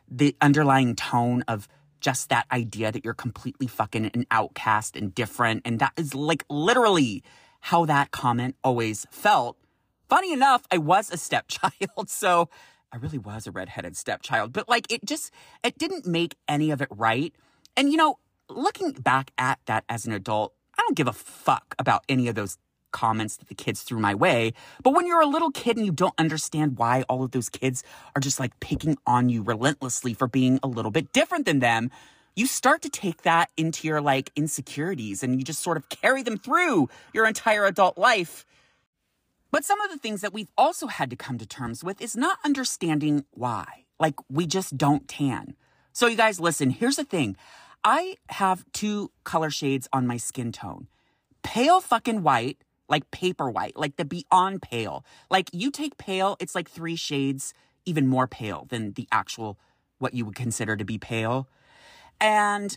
[0.08, 1.68] the underlying tone of
[2.00, 5.62] just that idea that you're completely fucking an outcast and different.
[5.64, 7.22] And that is like literally
[7.60, 9.56] how that comment always felt.
[10.08, 12.08] Funny enough, I was a stepchild.
[12.08, 12.48] So
[12.92, 15.32] I really was a redheaded stepchild, but like it just,
[15.64, 17.34] it didn't make any of it right.
[17.76, 21.74] And, you know, looking back at that as an adult, I don't give a fuck
[21.78, 22.58] about any of those
[22.96, 24.54] comments that the kids threw my way.
[24.82, 27.84] But when you're a little kid and you don't understand why all of those kids
[28.14, 31.90] are just like picking on you relentlessly for being a little bit different than them,
[32.34, 36.22] you start to take that into your like insecurities and you just sort of carry
[36.22, 38.46] them through your entire adult life.
[39.50, 42.16] But some of the things that we've also had to come to terms with is
[42.16, 43.84] not understanding why.
[44.00, 45.54] Like we just don't tan.
[45.92, 47.36] So you guys listen, here's the thing.
[47.84, 50.88] I have two color shades on my skin tone
[51.46, 55.04] pale fucking white, like paper white, like the beyond pale.
[55.30, 59.58] Like you take pale, it's like three shades even more pale than the actual,
[59.98, 61.48] what you would consider to be pale.
[62.20, 62.76] And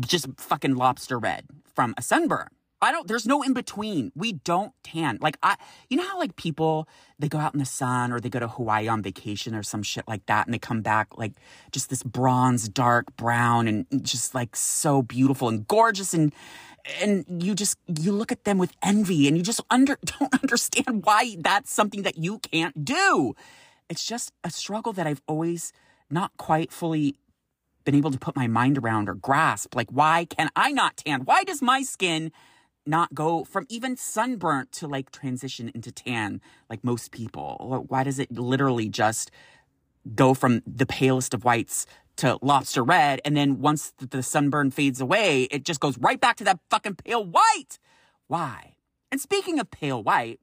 [0.00, 2.48] just fucking lobster red from a sunburn.
[2.82, 4.12] I don't, there's no in between.
[4.14, 5.18] We don't tan.
[5.20, 5.56] Like, I,
[5.88, 6.86] you know how like people,
[7.18, 9.82] they go out in the sun or they go to Hawaii on vacation or some
[9.82, 11.32] shit like that and they come back like
[11.72, 16.32] just this bronze, dark brown and just like so beautiful and gorgeous and,
[17.00, 21.04] and you just, you look at them with envy and you just under, don't understand
[21.04, 23.34] why that's something that you can't do.
[23.88, 25.72] It's just a struggle that I've always
[26.10, 27.16] not quite fully
[27.84, 29.74] been able to put my mind around or grasp.
[29.74, 31.22] Like, why can I not tan?
[31.22, 32.32] Why does my skin
[32.86, 37.84] not go from even sunburnt to like transition into tan like most people?
[37.88, 39.30] Why does it literally just
[40.14, 45.00] go from the palest of whites to lobster red and then once the sunburn fades
[45.00, 47.78] away, it just goes right back to that fucking pale white?
[48.26, 48.74] Why?
[49.10, 50.40] And speaking of pale white,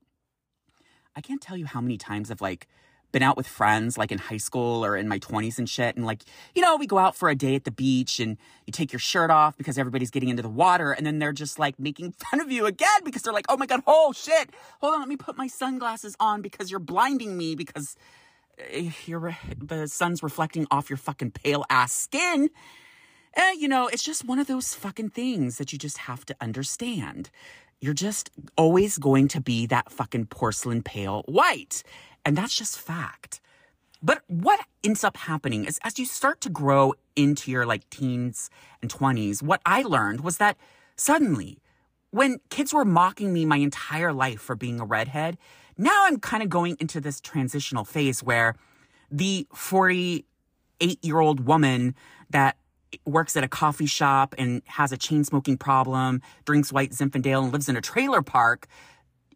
[1.16, 2.68] I can't tell you how many times I've like
[3.12, 5.96] been out with friends like in high school or in my 20s and shit.
[5.96, 6.24] And like,
[6.56, 9.00] you know, we go out for a day at the beach and you take your
[9.00, 10.92] shirt off because everybody's getting into the water.
[10.92, 13.66] And then they're just like making fun of you again because they're like, oh my
[13.66, 14.50] God, oh shit.
[14.80, 17.96] Hold on, let me put my sunglasses on because you're blinding me because
[18.58, 22.50] eh, you're, the sun's reflecting off your fucking pale ass skin.
[23.34, 26.36] And, you know, it's just one of those fucking things that you just have to
[26.42, 27.30] understand.
[27.80, 31.82] You're just always going to be that fucking porcelain pale white.
[32.26, 33.42] And that's just fact.
[34.04, 38.50] But what ends up happening is as you start to grow into your like teens
[38.82, 40.58] and 20s, what I learned was that
[40.96, 41.60] suddenly,
[42.10, 45.38] when kids were mocking me my entire life for being a redhead,
[45.78, 48.56] now I'm kind of going into this transitional phase where
[49.10, 50.26] the 48
[51.04, 51.96] year old woman
[52.30, 52.58] that
[53.06, 57.54] works at a coffee shop and has a chain smoking problem, drinks white Zinfandel and
[57.54, 58.68] lives in a trailer park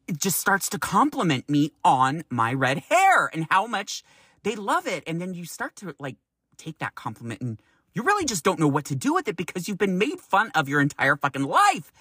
[0.08, 4.04] it just starts to compliment me on my red hair and how much
[4.44, 5.04] they love it.
[5.08, 6.18] And then you start to like
[6.58, 7.62] take that compliment and
[7.94, 10.52] you really just don't know what to do with it because you've been made fun
[10.54, 11.92] of your entire fucking life.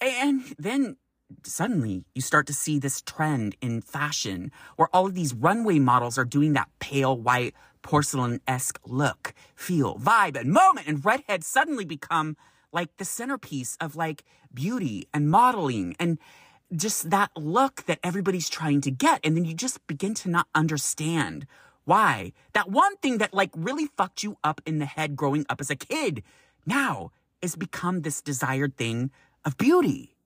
[0.00, 0.96] And then
[1.42, 6.16] suddenly you start to see this trend in fashion where all of these runway models
[6.18, 10.86] are doing that pale white porcelain esque look, feel, vibe, and moment.
[10.86, 12.36] And redheads suddenly become
[12.72, 15.96] like the centerpiece of like beauty and modeling.
[15.98, 16.18] And
[16.74, 19.20] just that look that everybody's trying to get.
[19.24, 21.46] And then you just begin to not understand
[21.84, 22.32] why.
[22.52, 25.70] That one thing that like really fucked you up in the head growing up as
[25.70, 26.22] a kid
[26.66, 27.10] now
[27.42, 29.10] has become this desired thing
[29.44, 30.16] of beauty.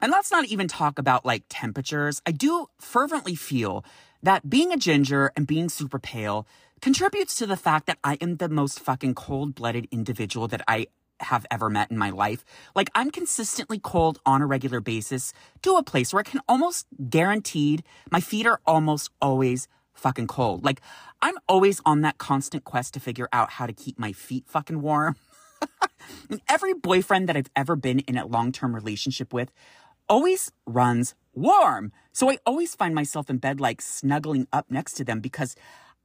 [0.00, 2.20] And let's not even talk about like temperatures.
[2.26, 3.84] I do fervently feel
[4.22, 6.46] that being a ginger and being super pale
[6.80, 10.88] contributes to the fact that I am the most fucking cold blooded individual that I
[11.20, 12.44] have ever met in my life.
[12.74, 16.86] Like I'm consistently cold on a regular basis to a place where I can almost
[17.08, 20.64] guaranteed my feet are almost always fucking cold.
[20.64, 20.80] Like
[21.22, 24.82] I'm always on that constant quest to figure out how to keep my feet fucking
[24.82, 25.16] warm.
[26.30, 29.50] and every boyfriend that I've ever been in a long-term relationship with
[30.08, 31.92] always runs warm.
[32.12, 35.56] So I always find myself in bed like snuggling up next to them because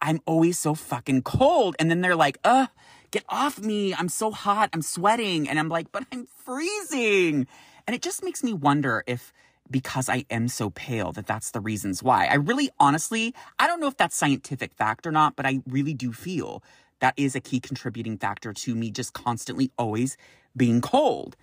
[0.02, 1.76] I'm always so fucking cold.
[1.78, 2.68] And then they're like, uh,
[3.12, 3.94] get off me.
[3.94, 4.70] I'm so hot.
[4.74, 5.48] I'm sweating.
[5.48, 7.48] And I'm like, but I'm freezing.
[7.86, 9.34] And it just makes me wonder if
[9.70, 12.26] because I am so pale that that's the reasons why.
[12.26, 15.94] I really honestly, I don't know if that's scientific fact or not, but I really
[15.94, 16.62] do feel
[17.00, 20.18] that is a key contributing factor to me just constantly always
[20.56, 21.38] being cold.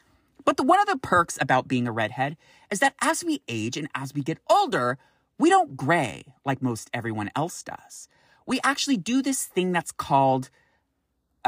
[0.45, 2.37] But the one of the perks about being a redhead
[2.71, 4.99] is that as we age and as we get older,
[5.39, 8.09] we don't gray like most everyone else does.
[8.47, 10.51] We actually do this thing that's called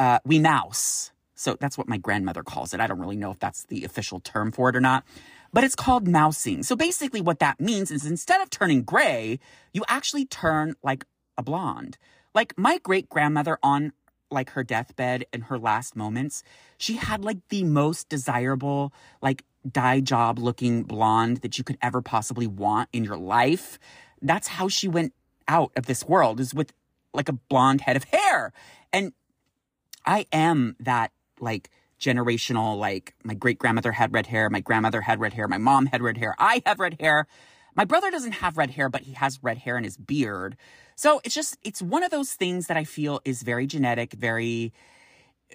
[0.01, 1.13] uh, we mouse.
[1.35, 2.81] So that's what my grandmother calls it.
[2.81, 5.05] I don't really know if that's the official term for it or not,
[5.53, 6.63] but it's called mousing.
[6.63, 9.39] So basically, what that means is instead of turning gray,
[9.75, 11.05] you actually turn like
[11.37, 11.99] a blonde.
[12.35, 13.93] Like my great grandmother on
[14.31, 16.43] like her deathbed and her last moments,
[16.79, 22.01] she had like the most desirable, like dye job looking blonde that you could ever
[22.01, 23.79] possibly want in your life.
[24.23, 25.13] That's how she went
[25.47, 26.73] out of this world is with
[27.13, 28.53] like a blonde head of hair.
[28.93, 29.13] And
[30.05, 31.71] I am that like
[32.01, 35.87] generational, like my great grandmother had red hair, my grandmother had red hair, my mom
[35.87, 37.27] had red hair, I have red hair.
[37.77, 40.57] My brother doesn't have red hair, but he has red hair in his beard.
[40.97, 44.73] So it's just, it's one of those things that I feel is very genetic, very,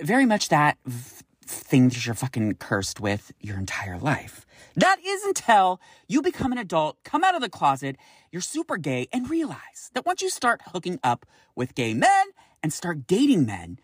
[0.02, 4.46] very much that v- thing that you're fucking cursed with your entire life.
[4.76, 7.98] That is until you become an adult, come out of the closet,
[8.32, 11.26] you're super gay, and realize that once you start hooking up
[11.56, 12.28] with gay men
[12.64, 13.78] and start dating men,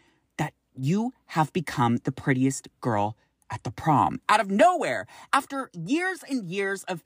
[0.82, 3.16] you have become the prettiest girl
[3.50, 7.04] at the prom out of nowhere after years and years of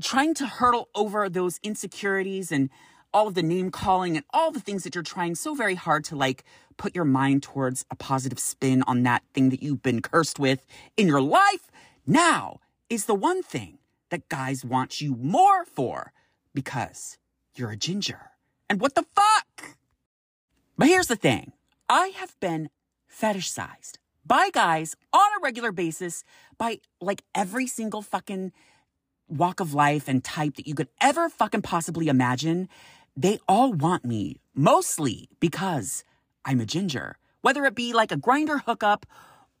[0.00, 2.70] trying to hurdle over those insecurities and
[3.12, 6.04] all of the name calling and all the things that you're trying so very hard
[6.04, 6.44] to like
[6.76, 10.64] put your mind towards a positive spin on that thing that you've been cursed with
[10.96, 11.70] in your life
[12.06, 13.78] now is the one thing
[14.10, 16.12] that guys want you more for
[16.54, 17.18] because
[17.54, 18.32] you're a ginger.
[18.68, 19.76] And what the fuck?
[20.78, 21.52] But here's the thing.
[21.88, 22.70] I have been
[23.10, 26.24] fetishized by guys on a regular basis
[26.58, 28.52] by like every single fucking
[29.28, 32.68] walk of life and type that you could ever fucking possibly imagine,
[33.16, 36.04] they all want me, mostly because
[36.44, 37.16] I'm a ginger.
[37.42, 39.06] Whether it be like a Grindr hookup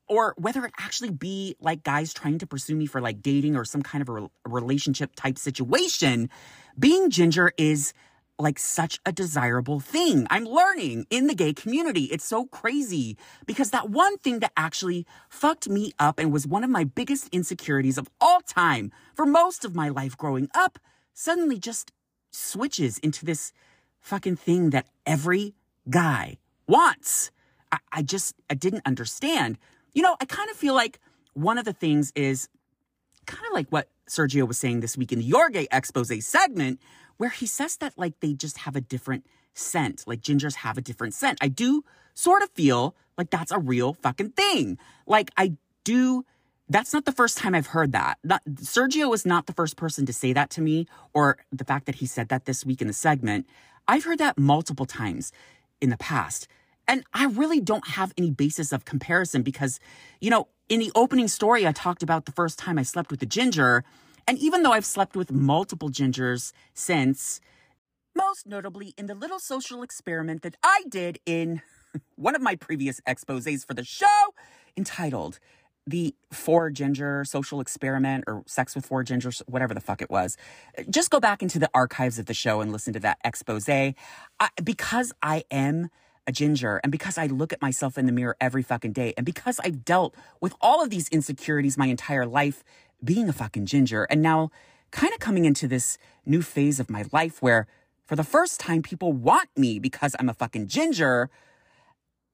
[0.08, 3.64] or whether it actually be like guys trying to pursue me for like dating or
[3.64, 6.28] some kind of a relationship type situation,
[6.78, 7.92] being ginger is
[8.40, 10.26] like such a desirable thing.
[10.30, 12.04] I'm learning in the gay community.
[12.04, 13.16] It's so crazy
[13.46, 17.28] because that one thing that actually fucked me up and was one of my biggest
[17.32, 20.78] insecurities of all time for most of my life growing up
[21.12, 21.92] suddenly just
[22.30, 23.52] switches into this
[24.00, 25.54] fucking thing that every
[25.88, 27.30] guy wants.
[27.72, 29.58] I, I just, I didn't understand.
[29.92, 30.98] You know, I kind of feel like
[31.34, 32.48] one of the things is
[33.26, 36.80] kind of like what Sergio was saying this week in the Your Gay Expose segment,
[37.20, 40.80] where he says that like they just have a different scent, like gingers have a
[40.80, 41.36] different scent.
[41.42, 44.78] I do sort of feel like that's a real fucking thing.
[45.06, 45.52] Like I
[45.84, 46.24] do
[46.70, 48.16] that's not the first time I've heard that.
[48.24, 51.84] Not, Sergio was not the first person to say that to me, or the fact
[51.86, 53.46] that he said that this week in the segment.
[53.86, 55.30] I've heard that multiple times
[55.82, 56.48] in the past.
[56.88, 59.78] And I really don't have any basis of comparison because,
[60.20, 63.20] you know, in the opening story, I talked about the first time I slept with
[63.20, 63.84] a ginger.
[64.30, 67.40] And even though I've slept with multiple gingers since,
[68.14, 71.62] most notably in the little social experiment that I did in
[72.14, 74.06] one of my previous exposes for the show
[74.76, 75.40] entitled
[75.84, 80.36] the four ginger social experiment or sex with four gingers, whatever the fuck it was.
[80.88, 83.68] Just go back into the archives of the show and listen to that expose.
[83.68, 83.90] I,
[84.62, 85.90] because I am
[86.28, 89.26] a ginger and because I look at myself in the mirror every fucking day and
[89.26, 92.62] because I've dealt with all of these insecurities my entire life
[93.04, 94.50] being a fucking ginger and now
[94.90, 97.66] kind of coming into this new phase of my life where
[98.06, 101.30] for the first time people want me because I'm a fucking ginger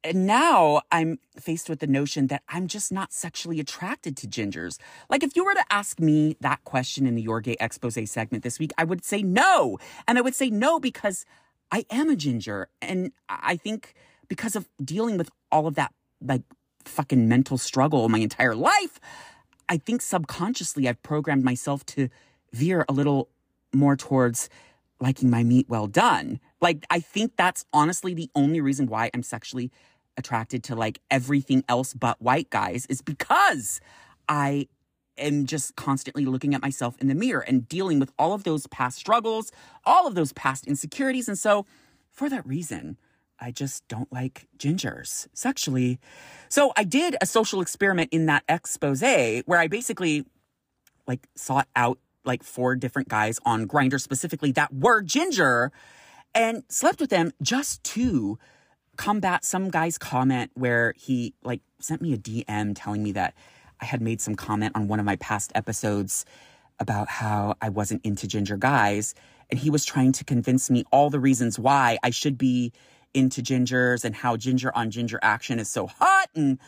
[0.07, 4.79] and now I'm faced with the notion that I'm just not sexually attracted to gingers.
[5.11, 8.45] Like, if you were to ask me that question in the Your Gay Expose segment
[8.45, 9.79] this week, I would say no.
[10.07, 11.25] And I would say no because
[11.73, 12.69] I am a ginger.
[12.81, 13.95] And I think
[14.29, 16.43] because of dealing with all of that, like,
[16.85, 19.01] fucking mental struggle my entire life,
[19.69, 22.09] I think subconsciously I've programmed myself to
[22.53, 23.29] veer a little
[23.73, 24.49] more towards
[25.01, 26.41] liking my meat well done.
[26.61, 29.71] Like, I think that's honestly the only reason why I'm sexually
[30.17, 33.81] attracted to like everything else but white guys is because
[34.29, 34.69] I
[35.19, 38.67] am just constantly looking at myself in the mirror and dealing with all of those
[38.69, 39.53] past struggles,
[39.85, 41.29] all of those past insecurities.
[41.29, 41.67] And so,
[42.11, 42.97] for that reason,
[43.39, 45.99] I just don't like gingers sexually.
[46.49, 50.25] So, I did a social experiment in that expose where I basically
[51.07, 55.71] like sought out like four different guys on Grindr specifically that were ginger
[56.35, 58.39] and slept with them just to
[58.97, 63.35] combat some guy's comment where he like sent me a DM telling me that
[63.81, 66.25] I had made some comment on one of my past episodes
[66.79, 69.15] about how I wasn't into ginger guys.
[69.51, 72.73] And he was trying to convince me all the reasons why I should be
[73.17, 76.59] into gingers and how ginger on ginger action is so hot and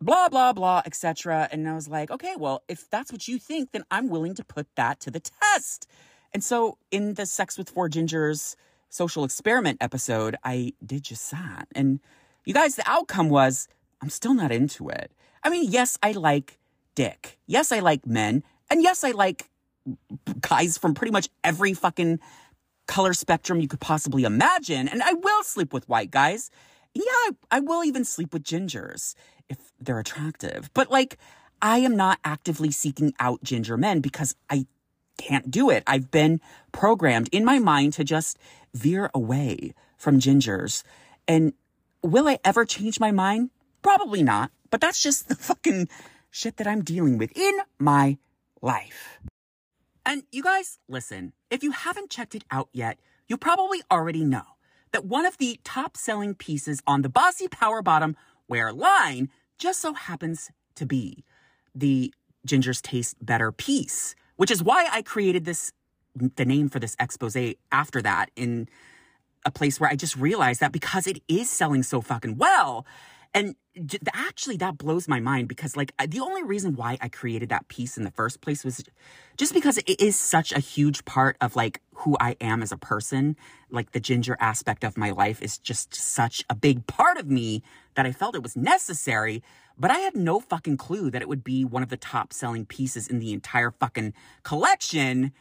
[0.00, 1.48] blah, blah, blah, etc.
[1.50, 4.44] And I was like, okay, well, if that's what you think, then I'm willing to
[4.44, 5.88] put that to the test.
[6.32, 8.56] And so in the Sex with Four Gingers
[8.88, 11.66] social experiment episode, I did just that.
[11.74, 12.00] And
[12.44, 13.68] you guys, the outcome was
[14.00, 15.10] I'm still not into it.
[15.42, 16.58] I mean, yes, I like
[16.94, 17.38] dick.
[17.46, 18.44] Yes, I like men.
[18.70, 19.48] And yes, I like
[20.40, 22.20] guys from pretty much every fucking
[22.86, 24.88] color spectrum you could possibly imagine.
[24.88, 26.50] And I will sleep with white guys.
[26.94, 29.14] Yeah, I, I will even sleep with gingers
[29.48, 30.70] if they're attractive.
[30.74, 31.18] But like,
[31.60, 34.66] I am not actively seeking out ginger men because I
[35.18, 35.82] can't do it.
[35.86, 36.40] I've been
[36.72, 38.38] programmed in my mind to just
[38.74, 40.82] veer away from gingers.
[41.26, 41.54] And
[42.02, 43.50] will I ever change my mind?
[43.82, 44.50] Probably not.
[44.70, 45.88] But that's just the fucking
[46.30, 48.18] shit that I'm dealing with in my
[48.60, 49.20] life.
[50.08, 54.44] And you guys, listen, if you haven't checked it out yet, you probably already know
[54.92, 58.14] that one of the top selling pieces on the Bossy Power Bottom
[58.46, 61.24] Wear line just so happens to be
[61.74, 62.14] the
[62.46, 65.72] Ginger's Taste Better piece, which is why I created this,
[66.14, 67.36] the name for this expose
[67.72, 68.68] after that in
[69.44, 72.86] a place where I just realized that because it is selling so fucking well,
[73.34, 73.54] and
[74.14, 77.98] actually, that blows my mind because, like, the only reason why I created that piece
[77.98, 78.82] in the first place was
[79.36, 82.78] just because it is such a huge part of, like, who I am as a
[82.78, 83.36] person.
[83.70, 87.62] Like, the ginger aspect of my life is just such a big part of me
[87.94, 89.42] that I felt it was necessary.
[89.78, 92.64] But I had no fucking clue that it would be one of the top selling
[92.64, 95.32] pieces in the entire fucking collection.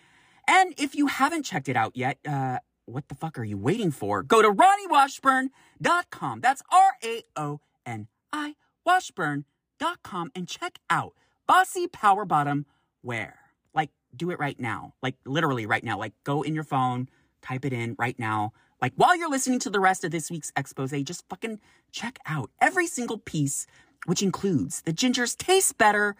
[0.48, 3.92] And if you haven't checked it out yet, uh, what the fuck are you waiting
[3.92, 4.24] for?
[4.24, 6.42] Go to raoniwashburn.com.
[6.42, 8.56] That's R A O N I
[8.86, 11.14] washburn.com and check out
[11.48, 12.66] Bossy Power Bottom
[13.04, 13.40] Wear.
[13.74, 14.94] Like, do it right now.
[15.02, 15.98] Like, literally right now.
[15.98, 17.10] Like, go in your phone,
[17.42, 18.54] type it in right now.
[18.82, 21.60] Like, while you're listening to the rest of this week's expose, just fucking
[21.92, 23.68] check out every single piece,
[24.06, 26.16] which includes the Ginger's Taste Better,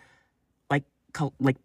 [0.70, 1.58] like, co- like,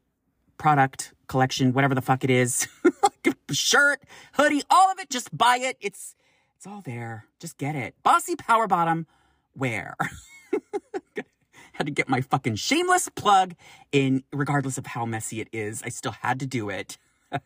[0.59, 2.69] product collection, whatever the fuck it is.
[3.51, 4.03] shirt,
[4.35, 5.11] hoodie, all of it.
[5.11, 5.77] Just buy it.
[5.81, 6.15] It's,
[6.57, 7.25] it's all there.
[7.39, 7.95] Just get it.
[8.03, 9.07] Bossy Power Bottom
[9.55, 9.97] Wear.
[11.81, 13.55] had to get my fucking shameless plug
[13.91, 15.83] in, regardless of how messy it is.
[15.83, 16.99] I still had to do it.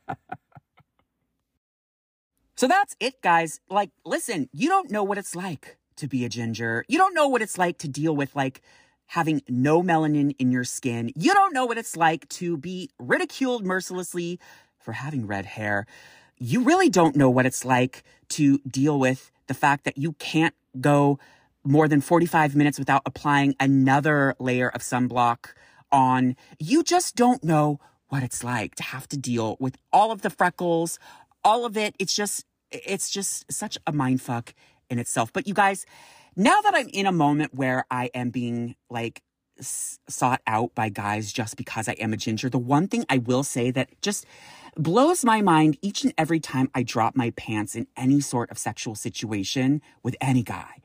[2.56, 3.60] so that's it, guys.
[3.70, 6.84] Like, listen, you don't know what it's like to be a ginger.
[6.88, 8.60] You don't know what it's like to deal with, like,
[9.06, 11.12] having no melanin in your skin.
[11.14, 14.40] You don't know what it's like to be ridiculed mercilessly
[14.80, 15.86] for having red hair.
[16.38, 20.54] You really don't know what it's like to deal with the fact that you can't
[20.80, 21.20] go
[21.64, 25.54] more than 45 minutes without applying another layer of sunblock
[25.90, 26.36] on.
[26.58, 30.30] You just don't know what it's like to have to deal with all of the
[30.30, 30.98] freckles,
[31.42, 31.94] all of it.
[31.98, 34.54] It's just, it's just such a mind fuck
[34.90, 35.32] in itself.
[35.32, 35.86] But you guys,
[36.36, 39.22] now that I'm in a moment where I am being like
[39.60, 43.44] sought out by guys just because I am a ginger, the one thing I will
[43.44, 44.26] say that just
[44.76, 48.58] blows my mind each and every time I drop my pants in any sort of
[48.58, 50.82] sexual situation with any guy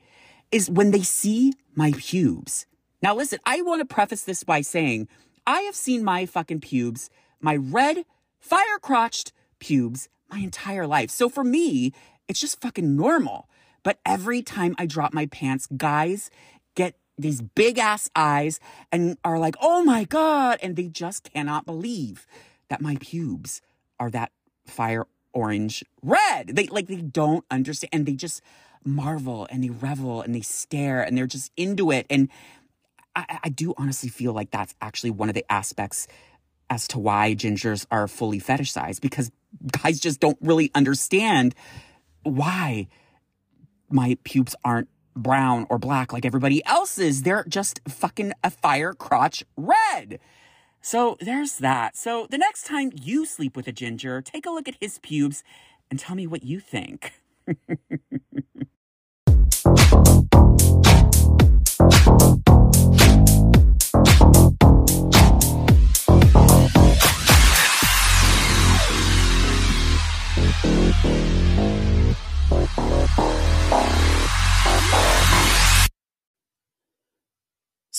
[0.52, 2.66] is when they see my pubes.
[3.02, 5.08] Now, listen, I want to preface this by saying
[5.46, 8.04] I have seen my fucking pubes, my red,
[8.38, 11.10] fire crotched pubes, my entire life.
[11.10, 11.92] So for me,
[12.28, 13.48] it's just fucking normal.
[13.82, 16.30] But every time I drop my pants, guys
[16.74, 18.60] get these big ass eyes
[18.92, 20.58] and are like, oh my God.
[20.62, 22.26] And they just cannot believe
[22.68, 23.60] that my pubes
[23.98, 24.32] are that
[24.66, 26.48] fire orange red.
[26.48, 27.90] They like, they don't understand.
[27.92, 28.42] And they just,
[28.84, 32.06] marvel and they revel and they stare and they're just into it.
[32.10, 32.28] And
[33.14, 36.06] I, I do honestly feel like that's actually one of the aspects
[36.68, 39.30] as to why gingers are fully fetishized because
[39.82, 41.54] guys just don't really understand
[42.22, 42.88] why
[43.90, 47.22] my pubes aren't brown or black like everybody else's.
[47.22, 50.20] They're just fucking a fire crotch red.
[50.80, 51.96] So there's that.
[51.96, 55.42] So the next time you sleep with a ginger, take a look at his pubes
[55.90, 57.19] and tell me what you think.
[57.50, 57.56] So,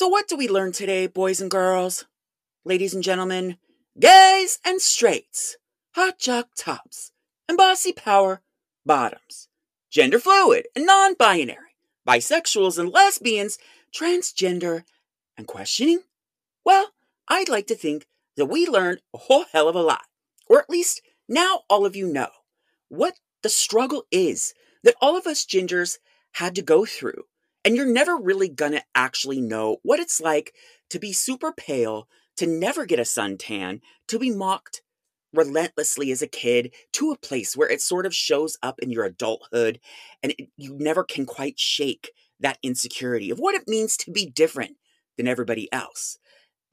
[0.07, 2.05] what do we learn today, boys and girls?
[2.63, 3.57] Ladies and gentlemen,
[3.99, 5.57] gays and straights,
[5.95, 7.11] hot jock tops,
[7.49, 8.41] and bossy power
[8.85, 9.47] bottoms,
[9.89, 11.75] gender fluid and non binary,
[12.07, 13.57] bisexuals and lesbians,
[13.93, 14.83] transgender,
[15.37, 16.01] and questioning?
[16.63, 16.91] Well,
[17.27, 18.05] I'd like to think
[18.37, 20.05] that we learned a whole hell of a lot.
[20.47, 22.29] Or at least now all of you know
[22.89, 24.53] what the struggle is
[24.83, 25.97] that all of us gingers
[26.33, 27.23] had to go through.
[27.63, 30.53] And you're never really gonna actually know what it's like
[30.89, 32.07] to be super pale,
[32.37, 34.81] to never get a suntan, to be mocked
[35.33, 39.05] relentlessly as a kid to a place where it sort of shows up in your
[39.05, 39.79] adulthood
[40.21, 44.25] and it, you never can quite shake that insecurity of what it means to be
[44.25, 44.77] different
[45.17, 46.17] than everybody else.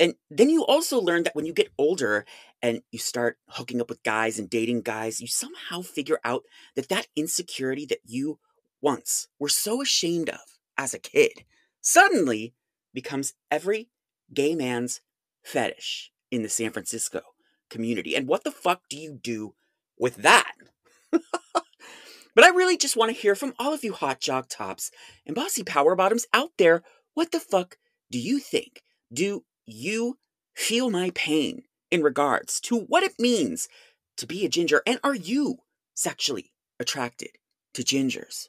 [0.01, 2.25] And then you also learn that when you get older
[2.63, 6.45] and you start hooking up with guys and dating guys, you somehow figure out
[6.77, 8.39] that that insecurity that you
[8.81, 10.41] once were so ashamed of
[10.77, 11.45] as a kid
[11.81, 12.55] suddenly
[12.95, 13.89] becomes every
[14.33, 15.01] gay man's
[15.43, 17.23] fetish in the San Francisco
[17.69, 18.15] community.
[18.15, 19.55] And what the fuck do you do
[19.99, 20.53] with that?
[21.11, 24.91] but I really just want to hear from all of you hot jock tops
[25.27, 26.83] and bossy power bottoms out there.
[27.15, 27.77] What the fuck
[28.11, 28.83] do you think?
[29.13, 30.19] Do you
[30.55, 33.69] feel my pain in regards to what it means
[34.17, 34.83] to be a ginger?
[34.87, 35.59] And are you
[35.95, 37.31] sexually attracted
[37.75, 38.49] to gingers?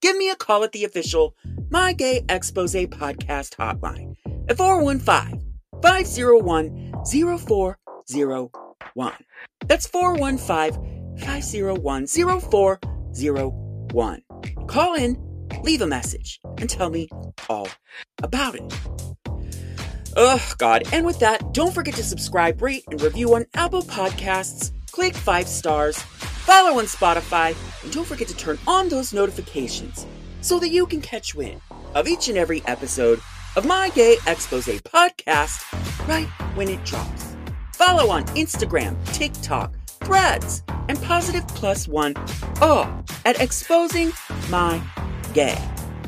[0.00, 1.34] Give me a call at the official
[1.70, 4.14] My Gay Expose podcast hotline
[4.48, 6.92] at 415 501
[8.10, 9.12] 0401.
[9.66, 14.22] That's 415 501 0401.
[14.66, 17.08] Call in, leave a message, and tell me
[17.48, 17.68] all
[18.22, 18.62] about it.
[20.16, 20.82] Oh, God.
[20.92, 24.72] And with that, don't forget to subscribe, rate, and review on Apple Podcasts.
[24.90, 27.54] Click five stars, follow on Spotify,
[27.84, 30.06] and don't forget to turn on those notifications
[30.40, 31.60] so that you can catch wind
[31.94, 33.20] of each and every episode
[33.56, 37.27] of my Gay Expose podcast right when it drops.
[37.78, 39.72] Follow on Instagram, TikTok,
[40.02, 42.16] Threads, and Positive Plus One,
[42.60, 42.88] all
[43.24, 44.10] at Exposing
[44.50, 44.82] My
[45.32, 45.56] Gay.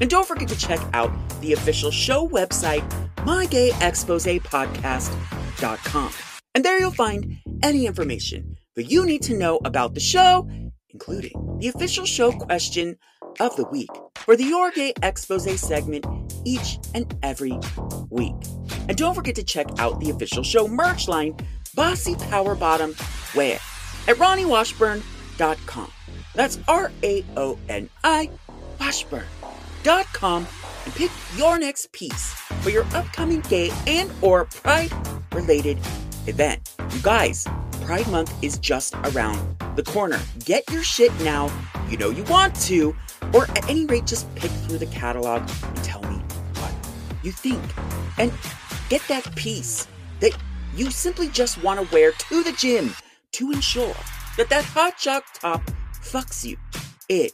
[0.01, 2.83] And don't forget to check out the official show website,
[3.19, 6.13] mygayexposepodcast.com.
[6.57, 10.51] And there you'll find any information that you need to know about the show,
[10.89, 12.97] including the official show question
[13.39, 16.05] of the week for the Your Gay Expose segment
[16.45, 17.57] each and every
[18.11, 18.35] week.
[18.89, 21.37] And don't forget to check out the official show merch line,
[21.75, 22.95] Bossy Power Bottom
[23.35, 23.59] Wear,
[24.09, 25.93] at raoniwashburn.com.
[26.35, 28.31] That's R A O N I
[28.79, 30.47] Washburn.com
[30.85, 34.93] and pick your next piece for your upcoming gay and or pride
[35.33, 35.79] related
[36.27, 36.75] event.
[36.93, 37.47] You guys,
[37.83, 39.39] Pride Month is just around
[39.77, 40.21] the corner.
[40.45, 41.51] Get your shit now.
[41.89, 42.95] You know you want to,
[43.35, 46.17] or at any rate, just pick through the catalog and tell me
[46.55, 46.73] what
[47.23, 47.63] you think.
[48.19, 48.33] And
[48.89, 49.89] get that piece
[50.21, 50.37] that
[50.75, 52.95] you simply just want to wear to the gym
[53.33, 53.95] to ensure
[54.37, 55.63] that that hot jock top
[55.95, 56.57] fucks you
[57.09, 57.31] in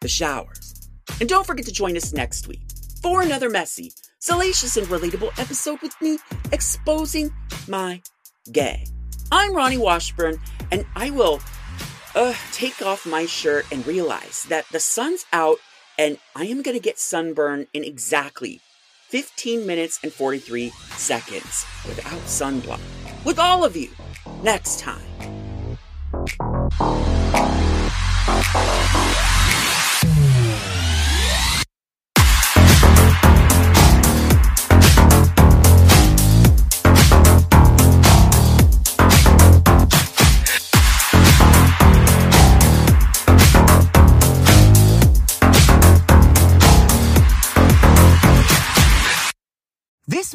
[0.00, 0.88] the showers.
[1.20, 2.60] And don't forget to join us next week
[3.02, 6.18] for another messy, salacious, and relatable episode with me
[6.52, 7.32] exposing
[7.68, 8.02] my
[8.52, 8.86] gay.
[9.32, 11.40] I'm Raoni Washburn, and I will
[12.14, 15.58] uh, take off my shirt and realize that the sun's out
[15.98, 18.60] and I am going to get sunburn in exactly
[19.10, 22.80] 15 minutes and 43 seconds without sunblock.
[23.24, 23.90] With all of you
[24.44, 25.00] next time.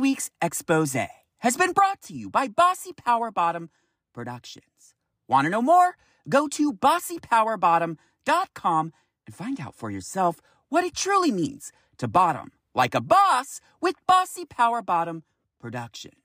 [0.05, 0.95] Week's expose
[1.39, 3.71] has been brought to you by Bossy Power Bottom
[4.13, 4.93] Productions.
[5.27, 5.97] Want to know more?
[6.29, 8.93] Go to bossypowerbottom.com
[9.25, 13.95] and find out for yourself what it truly means to bottom like a boss with
[14.05, 15.23] Bossy Power Bottom
[15.59, 16.24] Productions.